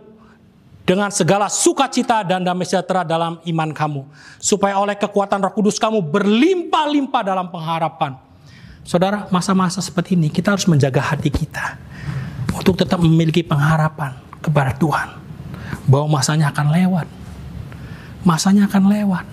[0.87, 4.03] dengan segala sukacita dan damai sejahtera dalam iman kamu,
[4.39, 8.15] supaya oleh kekuatan Roh Kudus kamu berlimpah-limpah dalam pengharapan.
[8.87, 11.75] Saudara, masa-masa seperti ini kita harus menjaga hati kita
[12.55, 15.19] untuk tetap memiliki pengharapan kepada Tuhan
[15.91, 17.07] bahwa masanya akan lewat.
[18.23, 19.25] Masanya akan lewat.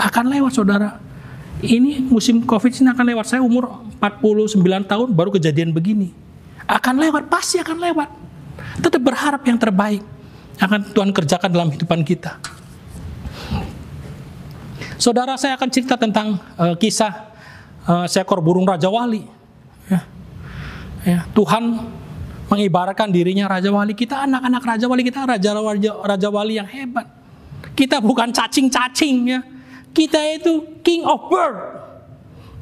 [0.00, 0.96] Akan lewat, Saudara.
[1.60, 3.24] Ini musim Covid ini akan lewat.
[3.28, 4.56] Saya umur 49
[4.88, 6.12] tahun baru kejadian begini.
[6.64, 8.08] Akan lewat, pasti akan lewat.
[8.78, 10.02] Tetap berharap yang terbaik
[10.58, 12.38] akan Tuhan kerjakan dalam kehidupan kita.
[14.98, 17.30] Saudara, saya akan cerita tentang uh, kisah
[17.86, 19.22] uh, seekor burung Raja Wali.
[19.86, 20.00] Ya.
[21.06, 21.78] Ya, Tuhan
[22.50, 23.94] mengibaratkan dirinya Raja Wali.
[23.94, 27.06] Kita anak-anak Raja Wali, kita Raja, Raja, Raja Wali yang hebat.
[27.78, 29.40] Kita bukan cacing-cacing ya.
[29.94, 31.77] Kita itu King of Bird.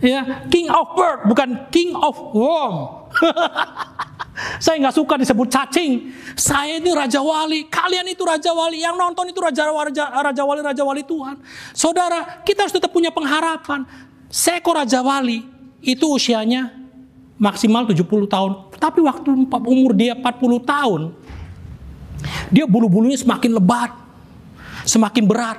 [0.04, 3.08] Ya, King of Bird, bukan King of Worm.
[4.64, 6.12] Saya nggak suka disebut cacing.
[6.36, 7.64] Saya ini raja wali.
[7.72, 8.84] Kalian itu raja wali.
[8.84, 11.40] Yang nonton itu raja raja raja wali raja wali Tuhan.
[11.72, 13.88] Saudara, kita harus tetap punya pengharapan.
[14.28, 15.40] Seekor raja wali
[15.80, 16.68] itu usianya
[17.40, 18.52] maksimal 70 tahun.
[18.76, 21.00] Tapi waktu umur dia 40 tahun,
[22.52, 23.96] dia bulu-bulunya semakin lebat,
[24.84, 25.58] semakin berat.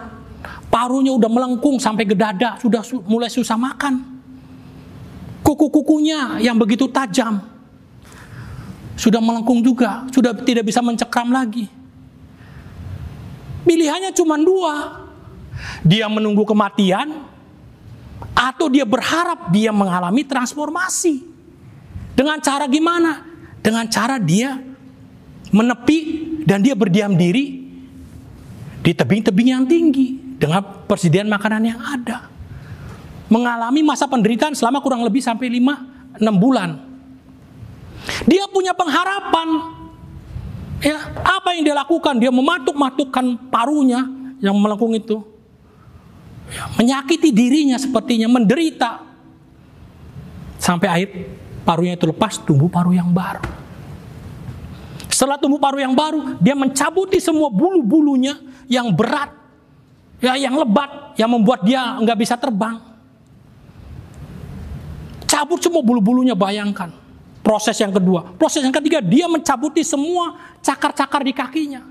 [0.69, 4.16] Parunya udah melengkung sampai ke dada, sudah mulai susah makan.
[5.47, 7.39] Kuku-kukunya yang begitu tajam,
[8.99, 11.71] sudah melengkung juga, sudah tidak bisa mencekram lagi.
[13.63, 15.07] Pilihannya cuma dua.
[15.87, 17.23] Dia menunggu kematian
[18.35, 21.23] atau dia berharap dia mengalami transformasi.
[22.11, 23.23] Dengan cara gimana?
[23.63, 24.59] Dengan cara dia
[25.47, 25.99] menepi
[26.43, 27.71] dan dia berdiam diri
[28.83, 32.36] di tebing-tebing yang tinggi dengan persediaan makanan yang ada.
[33.27, 36.79] Mengalami masa penderitaan selama kurang lebih sampai 5 6 bulan.
[38.25, 39.77] Dia punya pengharapan.
[40.77, 42.21] Ya, apa yang dia lakukan?
[42.21, 44.05] Dia mematuk-matukkan parunya
[44.39, 45.25] yang melengkung itu.
[46.47, 49.03] Ya, menyakiti dirinya sepertinya, menderita.
[50.61, 51.09] Sampai akhir
[51.67, 53.43] parunya itu lepas, tumbuh paru yang baru.
[55.11, 58.37] Setelah tumbuh paru yang baru, dia mencabuti semua bulu-bulunya
[58.69, 59.33] yang berat,
[60.21, 62.86] ya yang lebat, yang membuat dia nggak bisa terbang.
[65.37, 66.89] Cabut semua bulu-bulunya, bayangkan.
[67.45, 68.33] Proses yang kedua.
[68.41, 70.33] Proses yang ketiga, dia mencabuti semua
[70.65, 71.81] cakar-cakar di kakinya.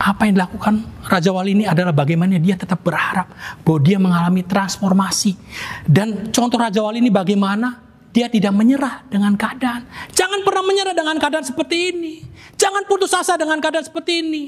[0.00, 3.28] apa yang dilakukan Raja Wali ini adalah bagaimana dia tetap berharap
[3.60, 5.36] bahwa dia mengalami transformasi.
[5.84, 9.84] Dan contoh Raja Wali ini bagaimana dia tidak menyerah dengan keadaan.
[10.16, 12.24] Jangan pernah menyerah dengan keadaan seperti ini.
[12.56, 14.44] Jangan putus asa dengan keadaan seperti ini.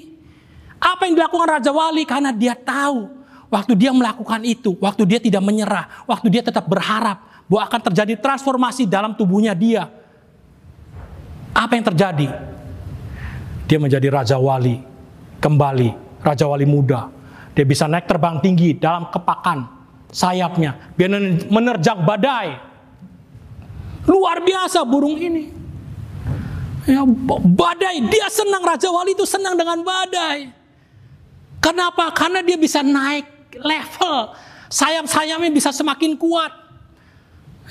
[0.81, 3.22] Apa yang dilakukan Raja Wali karena dia tahu
[3.53, 8.17] waktu dia melakukan itu, waktu dia tidak menyerah, waktu dia tetap berharap bahwa akan terjadi
[8.17, 9.93] transformasi dalam tubuhnya dia.
[11.53, 12.33] Apa yang terjadi?
[13.69, 14.81] Dia menjadi Raja Wali
[15.37, 15.93] kembali
[16.25, 17.13] Raja Wali Muda.
[17.53, 19.69] Dia bisa naik terbang tinggi dalam kepakan
[20.09, 20.97] sayapnya.
[20.97, 21.13] Biar
[21.53, 22.57] menerjang badai.
[24.09, 25.61] Luar biasa burung ini.
[26.83, 27.05] Ya,
[27.47, 30.51] badai, dia senang Raja Wali itu senang dengan badai.
[31.63, 32.11] Kenapa?
[32.11, 34.37] Karena dia bisa naik level.
[34.73, 36.53] Sayap-sayapnya bisa semakin kuat.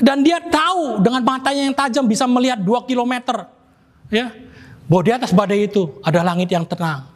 [0.02, 3.46] Dan dia tahu dengan matanya yang tajam bisa melihat 2 km.
[4.12, 4.34] Ya,
[4.92, 7.08] bahwa di atas badai itu ada langit yang tenang.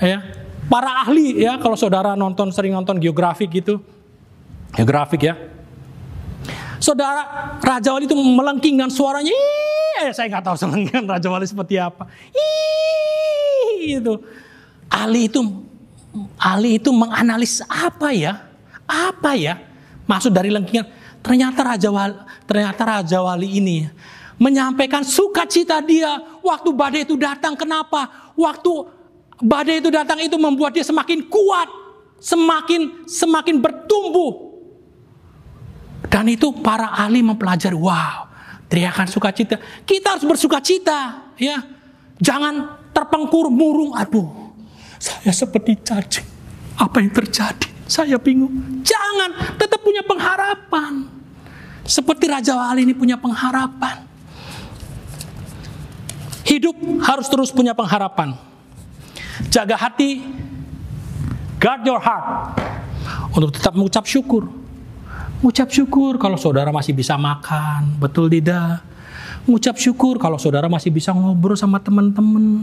[0.00, 0.24] Ya.
[0.70, 3.82] Para ahli ya kalau saudara nonton sering nonton geografi gitu.
[4.74, 5.34] Geografik ya.
[6.80, 11.76] Saudara Raja Wali itu melengking dengan suaranya Ih, saya nggak tahu selengkingan Raja Wali seperti
[11.76, 12.06] apa.
[12.32, 14.14] Ih, itu.
[14.90, 15.38] Ahli itu
[16.38, 18.42] ahli itu menganalisis apa ya
[18.86, 19.58] apa ya
[20.04, 20.86] maksud dari lengkingan
[21.22, 23.86] ternyata Raja Wali ternyata Raja Wali ini
[24.40, 29.00] menyampaikan sukacita dia waktu badai itu datang kenapa waktu
[29.40, 31.68] Badai itu datang itu membuat dia semakin kuat,
[32.20, 34.52] semakin semakin bertumbuh.
[36.12, 38.28] Dan itu para ahli mempelajari, wow,
[38.68, 39.56] teriakan sukacita.
[39.88, 41.56] Kita harus bersukacita, ya.
[42.20, 44.28] Jangan terpengkur murung, aduh.
[45.00, 46.28] Saya seperti cacing.
[46.76, 47.68] Apa yang terjadi?
[47.88, 48.84] Saya bingung.
[48.84, 51.08] Jangan, tetap punya pengharapan.
[51.88, 54.06] Seperti Raja Wali ini punya pengharapan.
[56.44, 58.36] Hidup harus terus punya pengharapan.
[59.48, 60.20] Jaga hati,
[61.56, 62.60] guard your heart
[63.34, 64.46] untuk tetap mengucap syukur.
[65.40, 68.84] Mengucap syukur kalau saudara masih bisa makan, betul tidak?
[69.48, 72.62] Mengucap syukur kalau saudara masih bisa ngobrol sama teman-teman.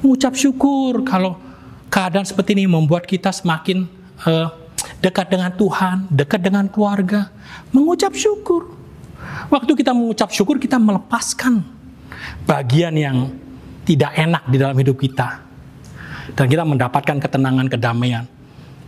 [0.00, 1.51] Mengucap syukur kalau
[1.92, 3.84] keadaan seperti ini membuat kita semakin
[4.24, 4.48] uh,
[5.04, 7.28] dekat dengan Tuhan, dekat dengan keluarga.
[7.68, 8.72] Mengucap syukur.
[9.52, 11.60] Waktu kita mengucap syukur, kita melepaskan
[12.48, 13.28] bagian yang
[13.84, 15.44] tidak enak di dalam hidup kita
[16.32, 18.24] dan kita mendapatkan ketenangan kedamaian.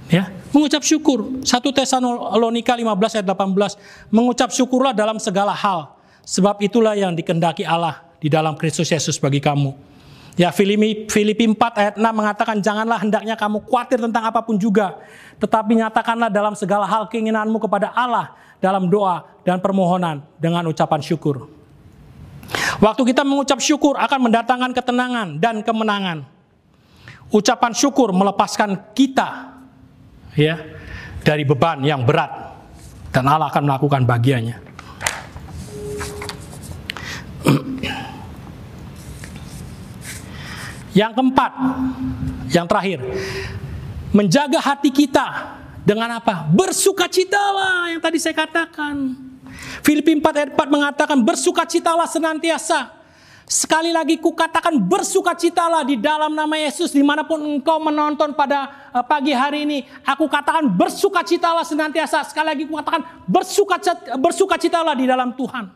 [0.08, 1.44] Ya, mengucap syukur.
[1.44, 5.96] 1 Tesalonika 15 ayat 18, mengucap syukurlah dalam segala hal,
[6.28, 9.93] sebab itulah yang dikendaki Allah di dalam Kristus Yesus bagi kamu.
[10.34, 14.98] Ya, Filipi, Filipi 4 ayat 6 mengatakan, janganlah hendaknya kamu khawatir tentang apa pun juga,
[15.38, 21.46] tetapi nyatakanlah dalam segala hal keinginanmu kepada Allah dalam doa dan permohonan dengan ucapan syukur.
[22.82, 26.26] Waktu kita mengucap syukur akan mendatangkan ketenangan dan kemenangan
[27.30, 29.54] ucapan syukur melepaskan kita
[30.34, 30.58] ya
[31.22, 32.30] dari beban yang berat
[33.14, 34.58] dan Allah akan melakukan bagiannya.
[40.94, 41.52] Yang keempat,
[42.54, 43.02] yang terakhir,
[44.14, 46.46] menjaga hati kita dengan apa?
[46.54, 49.18] Bersukacitalah yang tadi saya katakan.
[49.82, 53.04] Filipi 4 ayat 4 mengatakan bersukacitalah senantiasa
[53.44, 59.04] Sekali lagi kukatakan bersukacitalah di dalam nama Yesus di mana pun engkau menonton pada eh,
[59.04, 59.78] pagi hari ini.
[60.00, 62.24] Aku katakan bersukacitalah senantiasa.
[62.24, 65.68] Sekali lagi kukatakan bersukacita, bersukacitalah di dalam Tuhan.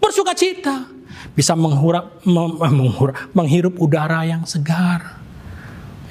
[0.00, 0.95] Bersukacita.
[1.34, 5.20] Bisa menghurap, menghurap, menghirup udara yang segar.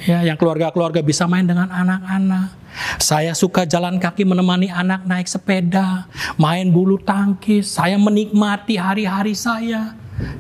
[0.06, 2.54] Ya, yang keluarga-keluarga bisa main dengan anak-anak.
[3.00, 7.74] Saya suka jalan kaki menemani anak naik sepeda, main bulu tangkis.
[7.74, 9.96] Saya menikmati hari-hari saya.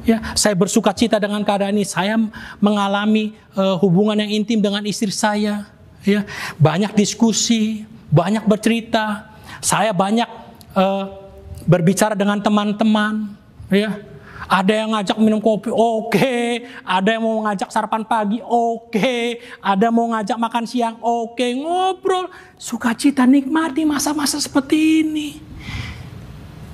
[0.07, 1.87] Ya, saya bersuka cita dengan keadaan ini.
[1.87, 2.15] Saya
[2.61, 5.67] mengalami uh, hubungan yang intim dengan istri saya.
[6.05, 6.27] Ya,
[6.61, 9.33] banyak diskusi, banyak bercerita.
[9.59, 10.29] Saya banyak
[10.77, 11.09] uh,
[11.65, 13.33] berbicara dengan teman-teman.
[13.73, 13.97] Ya,
[14.45, 16.13] ada yang ngajak minum kopi, oke.
[16.13, 16.67] Okay.
[16.85, 18.93] Ada yang mau ngajak sarapan pagi, oke.
[18.93, 19.41] Okay.
[19.63, 21.33] Ada mau ngajak makan siang, oke.
[21.33, 21.57] Okay.
[21.57, 22.29] Ngobrol,
[22.59, 25.29] sukacita nikmati masa-masa seperti ini.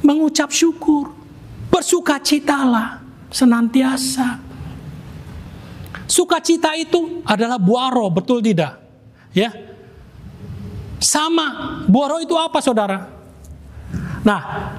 [0.02, 1.22] Mengucap syukur,
[1.72, 3.00] Bersukacitalah
[3.32, 4.44] senantiasa.
[6.04, 8.76] Sukacita itu adalah buah roh, betul tidak?
[9.32, 9.56] Ya.
[11.00, 13.08] Sama, buah roh itu apa saudara?
[14.28, 14.76] Nah,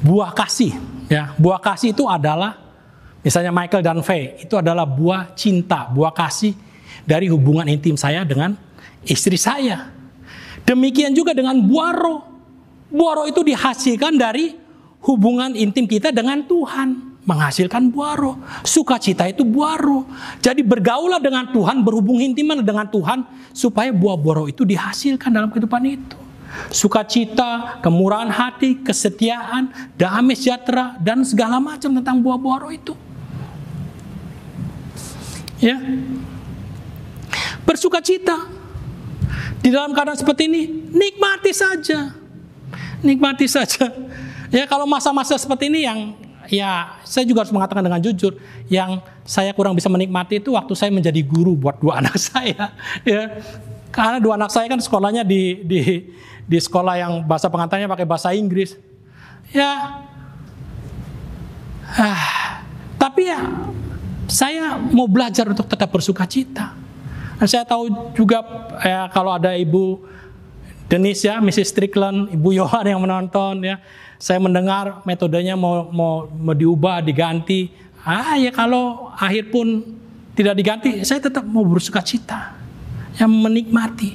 [0.00, 0.76] buah kasih,
[1.06, 1.32] ya.
[1.36, 2.56] Buah kasih itu adalah
[3.20, 6.56] misalnya Michael dan Faye, itu adalah buah cinta, buah kasih
[7.04, 8.56] dari hubungan intim saya dengan
[9.04, 9.92] istri saya.
[10.64, 12.20] Demikian juga dengan buah roh.
[12.90, 14.56] Buah roh itu dihasilkan dari
[15.04, 17.10] hubungan intim kita dengan Tuhan.
[17.20, 18.36] menghasilkan buah roh.
[18.64, 20.08] Sukacita itu buah roh.
[20.40, 23.22] Jadi bergaulah dengan Tuhan, berhubung intiman dengan Tuhan
[23.52, 26.18] supaya buah-buah roh itu dihasilkan dalam kehidupan itu.
[26.70, 32.94] Sukacita, kemurahan hati, kesetiaan, damai sejahtera dan segala macam tentang buah-buah roh itu.
[35.62, 35.78] Ya.
[37.62, 38.50] Bersukacita.
[39.60, 42.16] Di dalam keadaan seperti ini, nikmati saja.
[43.04, 43.92] Nikmati saja.
[44.50, 46.18] Ya kalau masa-masa seperti ini yang
[46.50, 48.34] ya saya juga harus mengatakan dengan jujur
[48.66, 52.74] yang saya kurang bisa menikmati itu waktu saya menjadi guru buat dua anak saya
[53.06, 53.38] ya
[53.94, 55.80] karena dua anak saya kan sekolahnya di di
[56.50, 58.74] di sekolah yang bahasa pengantarnya pakai bahasa Inggris
[59.54, 60.02] ya
[61.94, 62.66] ah,
[62.98, 63.38] tapi ya
[64.26, 66.74] saya mau belajar untuk tetap bersuka cita
[67.38, 68.42] dan saya tahu juga
[68.82, 70.10] ya, kalau ada ibu
[70.90, 71.70] Denise ya, Mrs.
[71.70, 73.78] Strickland, Ibu Yohan yang menonton ya,
[74.18, 77.70] saya mendengar metodenya mau, mau, mau diubah, diganti.
[78.02, 79.86] Ah ya kalau akhir pun
[80.34, 82.58] tidak diganti, saya tetap mau bersuka cita.
[83.14, 84.10] Yang menikmati.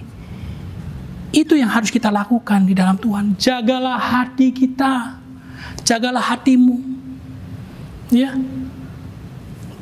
[1.36, 3.36] Itu yang harus kita lakukan di dalam Tuhan.
[3.36, 5.20] Jagalah hati kita.
[5.84, 6.80] Jagalah hatimu.
[8.08, 8.40] Ya.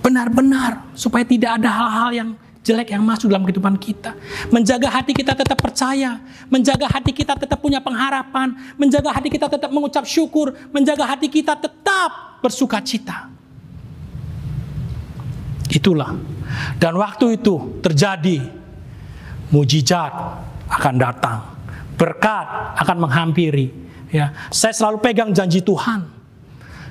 [0.01, 2.30] Benar-benar supaya tidak ada hal-hal yang
[2.66, 4.18] jelek yang masuk dalam kehidupan kita.
[4.49, 6.18] Menjaga hati kita tetap percaya,
[6.49, 11.54] menjaga hati kita tetap punya pengharapan, menjaga hati kita tetap mengucap syukur, menjaga hati kita
[11.54, 13.30] tetap bersuka cita.
[15.70, 16.18] Itulah.
[16.82, 18.41] Dan waktu itu terjadi
[19.54, 20.12] mujizat
[20.74, 21.38] akan datang.
[21.93, 23.69] Berkat akan menghampiri.
[24.13, 26.05] Ya, saya selalu pegang janji Tuhan.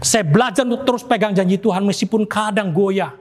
[0.02, 3.14] Saya belajar untuk terus pegang janji Tuhan meskipun kadang goyah.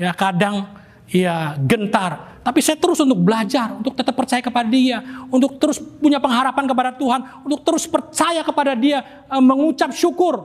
[0.00, 0.72] Ya, kadang
[1.12, 2.40] ya gentar.
[2.42, 4.98] Tapi saya terus untuk belajar, untuk tetap percaya kepada dia,
[5.30, 8.98] untuk terus punya pengharapan kepada Tuhan, untuk terus percaya kepada dia,
[9.28, 10.42] eh, mengucap syukur,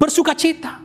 [0.00, 0.80] bersuka cita.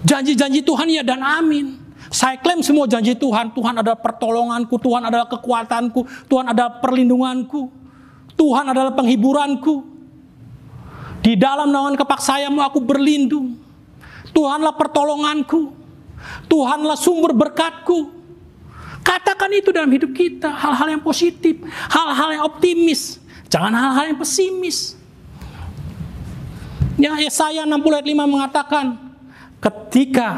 [0.00, 1.79] Janji-janji Tuhan ya dan amin.
[2.10, 3.54] Saya klaim semua janji Tuhan.
[3.54, 7.70] Tuhan adalah pertolonganku, Tuhan adalah kekuatanku, Tuhan adalah perlindunganku,
[8.34, 9.86] Tuhan adalah penghiburanku.
[11.22, 13.54] Di dalam naungan kepaksayamu aku berlindung.
[14.34, 15.70] Tuhanlah pertolonganku.
[16.50, 18.18] Tuhanlah sumber berkatku.
[19.00, 21.56] Katakan itu dalam hidup kita, hal-hal yang positif,
[21.88, 23.16] hal-hal yang optimis,
[23.48, 24.98] jangan hal-hal yang pesimis.
[27.00, 28.86] Ya, Yesaya 60 ayat 5 mengatakan,
[29.56, 30.28] ketika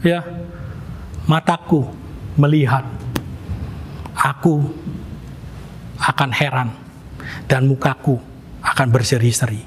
[0.00, 0.24] ya
[1.30, 1.86] mataku
[2.34, 2.82] melihat,
[4.18, 4.66] aku
[6.02, 6.74] akan heran
[7.46, 8.18] dan mukaku
[8.66, 9.62] akan berseri-seri.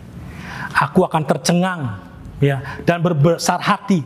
[0.75, 2.03] Aku akan tercengang
[2.43, 4.03] ya dan berbesar hati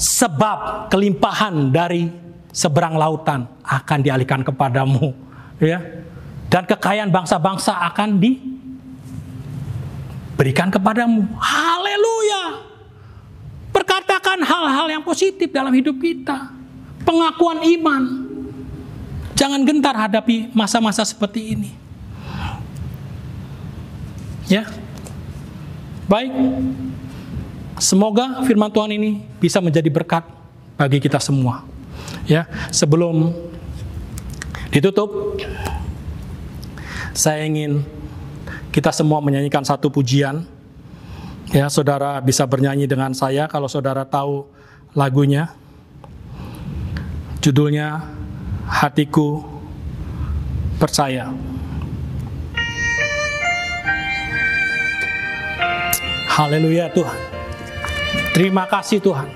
[0.00, 2.08] sebab kelimpahan dari
[2.54, 5.12] seberang lautan akan dialihkan kepadamu
[5.60, 5.84] ya.
[6.48, 11.26] Dan kekayaan bangsa-bangsa akan diberikan kepadamu.
[11.42, 12.73] Haleluya
[13.74, 16.54] perkatakan hal-hal yang positif dalam hidup kita.
[17.02, 18.02] Pengakuan iman.
[19.34, 21.70] Jangan gentar hadapi masa-masa seperti ini.
[24.46, 24.70] Ya.
[26.06, 26.30] Baik.
[27.82, 30.22] Semoga firman Tuhan ini bisa menjadi berkat
[30.78, 31.66] bagi kita semua.
[32.24, 33.34] Ya, sebelum
[34.70, 35.36] ditutup
[37.12, 37.82] saya ingin
[38.70, 40.46] kita semua menyanyikan satu pujian.
[41.54, 44.42] Ya, saudara bisa bernyanyi dengan saya kalau saudara tahu
[44.90, 45.54] lagunya.
[47.38, 48.10] Judulnya
[48.66, 49.38] Hatiku
[50.82, 51.30] Percaya.
[56.26, 57.20] Haleluya Tuhan.
[58.34, 59.30] Terima kasih Tuhan.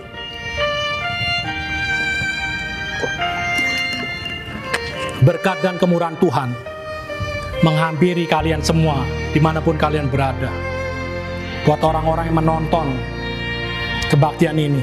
[5.23, 6.51] Berkat dan kemurahan Tuhan
[7.63, 10.78] menghampiri kalian semua di mana pun kalian berada.
[11.69, 12.97] Buat orang-orang yang menonton
[14.09, 14.81] kebaktian ini.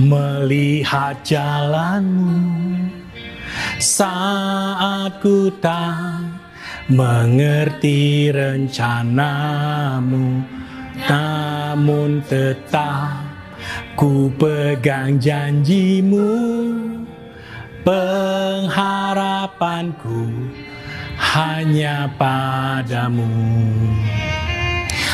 [0.00, 2.32] Melihat jalanmu
[3.76, 6.32] saat ku tak
[6.88, 10.40] mengerti rencanamu
[11.04, 13.20] namun tetap
[14.00, 16.40] ku pegang janjimu
[17.84, 20.24] pengharapanku
[21.36, 23.28] hanya padamu.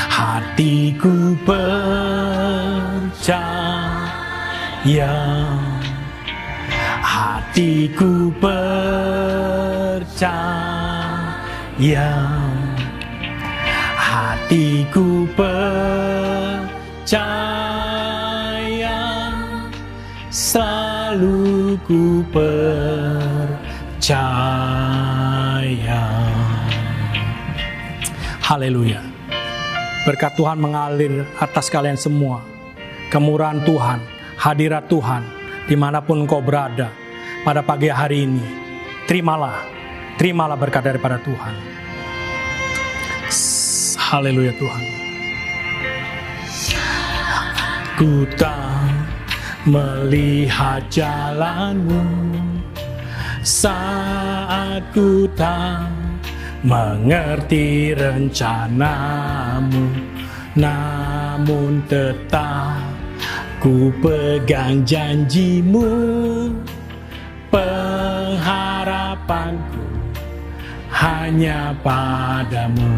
[0.07, 2.15] Hatiku percaya.
[7.03, 8.63] Hatiku percaya.
[13.99, 15.83] Hatiku percaya.
[20.31, 23.53] Selalu ku percaya
[28.53, 29.01] haleluya
[30.03, 32.43] Berkat Tuhan mengalir atas kalian semua.
[33.07, 34.03] Kemurahan Tuhan,
[34.35, 35.23] hadirat Tuhan,
[35.71, 36.91] di mana pun engkau berada
[37.47, 38.43] pada pagi hari ini.
[39.07, 39.63] Terimalah,
[40.19, 41.55] terimalah berkat daripada Tuhan.
[44.11, 44.83] Haleluya Tuhan.
[47.95, 48.91] Ku tak
[49.71, 52.03] melihat jalanmu
[53.47, 56.02] saat ku tak
[56.63, 59.87] mengerti rencanamu
[60.53, 62.85] namun tetap
[63.57, 65.89] ku pegang janjimu.
[67.53, 69.85] Pengharapanku
[70.89, 72.89] hanya padamu.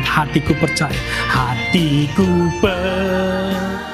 [0.00, 0.96] Hatiku percaya
[1.28, 3.92] hatiku percaya.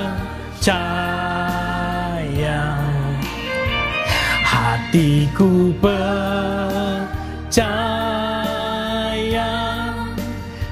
[4.97, 6.09] hatiku percaya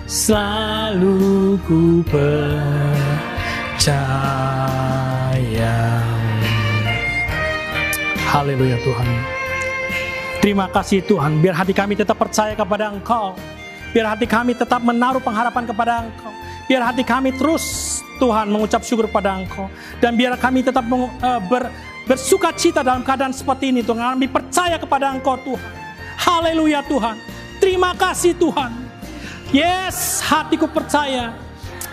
[0.09, 2.33] selalu ku percaya.
[8.25, 9.05] Haleluya Tuhan.
[10.41, 11.37] Terima kasih Tuhan.
[11.37, 13.37] Biar hati kami tetap percaya kepada Engkau.
[13.93, 16.33] Biar hati kami tetap menaruh pengharapan kepada Engkau.
[16.65, 19.69] Biar hati kami terus Tuhan mengucap syukur pada Engkau.
[20.01, 21.69] Dan biar kami tetap uh, ber,
[22.05, 23.99] bersuka cita dalam keadaan seperti ini Tuhan.
[24.15, 25.71] Kami percaya kepada Engkau Tuhan.
[26.15, 27.17] Haleluya Tuhan.
[27.59, 28.71] Terima kasih Tuhan.
[29.49, 31.33] Yes, hatiku percaya.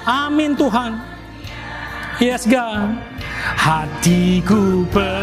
[0.04, 1.00] Amin Tuhan.
[2.20, 2.96] Yes God.
[3.56, 5.16] Hatiku percaya.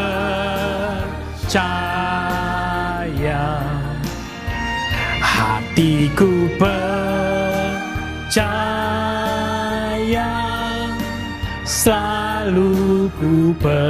[5.22, 7.10] Hatiku percaya.
[12.40, 13.84] Selalu ku percaya.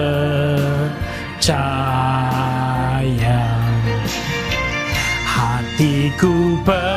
[5.22, 6.90] Hatiku percaya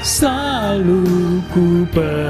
[0.00, 1.04] selalu
[1.52, 2.24] ku percaya.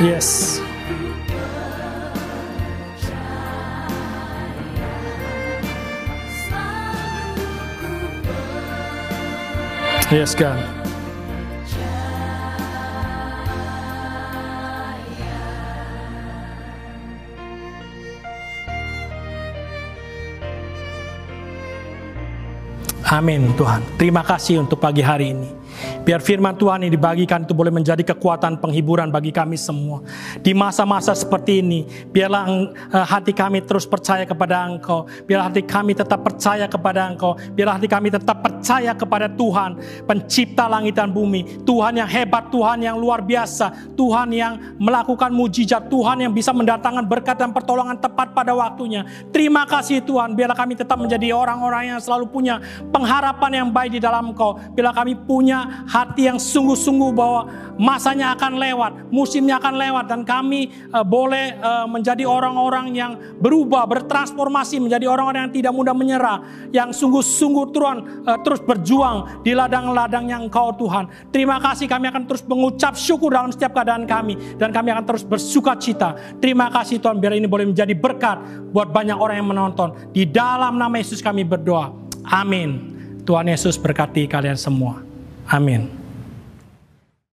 [0.00, 0.64] Yes
[10.10, 10.58] Yes, God.
[23.06, 23.86] Amin Tuhan.
[23.94, 25.59] Terima kasih untuk pagi hari ini.
[26.10, 30.02] Biar firman Tuhan yang dibagikan itu boleh menjadi kekuatan penghiburan bagi kami semua.
[30.42, 35.06] Di masa-masa seperti ini, biarlah uh, hati kami terus percaya kepada Engkau.
[35.22, 37.38] Biarlah hati kami tetap percaya kepada Engkau.
[37.54, 41.62] Biarlah hati kami tetap percaya kepada Tuhan, pencipta langit dan bumi.
[41.62, 43.94] Tuhan yang hebat, Tuhan yang luar biasa.
[43.94, 45.86] Tuhan yang melakukan mujizat.
[45.86, 49.06] Tuhan yang bisa mendatangkan berkat dan pertolongan tepat pada waktunya.
[49.30, 50.34] Terima kasih Tuhan.
[50.34, 52.58] Biarlah kami tetap menjadi orang-orang yang selalu punya
[52.90, 54.58] pengharapan yang baik di dalam Engkau.
[54.74, 57.46] Biarlah kami punya hati yang sungguh-sungguh bahwa
[57.80, 63.88] masanya akan lewat, musimnya akan lewat dan kami uh, boleh uh, menjadi orang-orang yang berubah,
[63.88, 66.38] bertransformasi menjadi orang-orang yang tidak mudah menyerah,
[66.72, 71.32] yang sungguh-sungguh Tuhan uh, terus berjuang di ladang-ladang yang Engkau Tuhan.
[71.32, 75.24] Terima kasih kami akan terus mengucap syukur dalam setiap keadaan kami dan kami akan terus
[75.24, 76.16] bersuka cita.
[76.40, 79.96] Terima kasih Tuhan biar ini boleh menjadi berkat buat banyak orang yang menonton.
[80.12, 81.92] Di dalam nama Yesus kami berdoa.
[82.28, 82.92] Amin.
[83.24, 85.09] Tuhan Yesus berkati kalian semua.
[85.50, 85.99] Amin.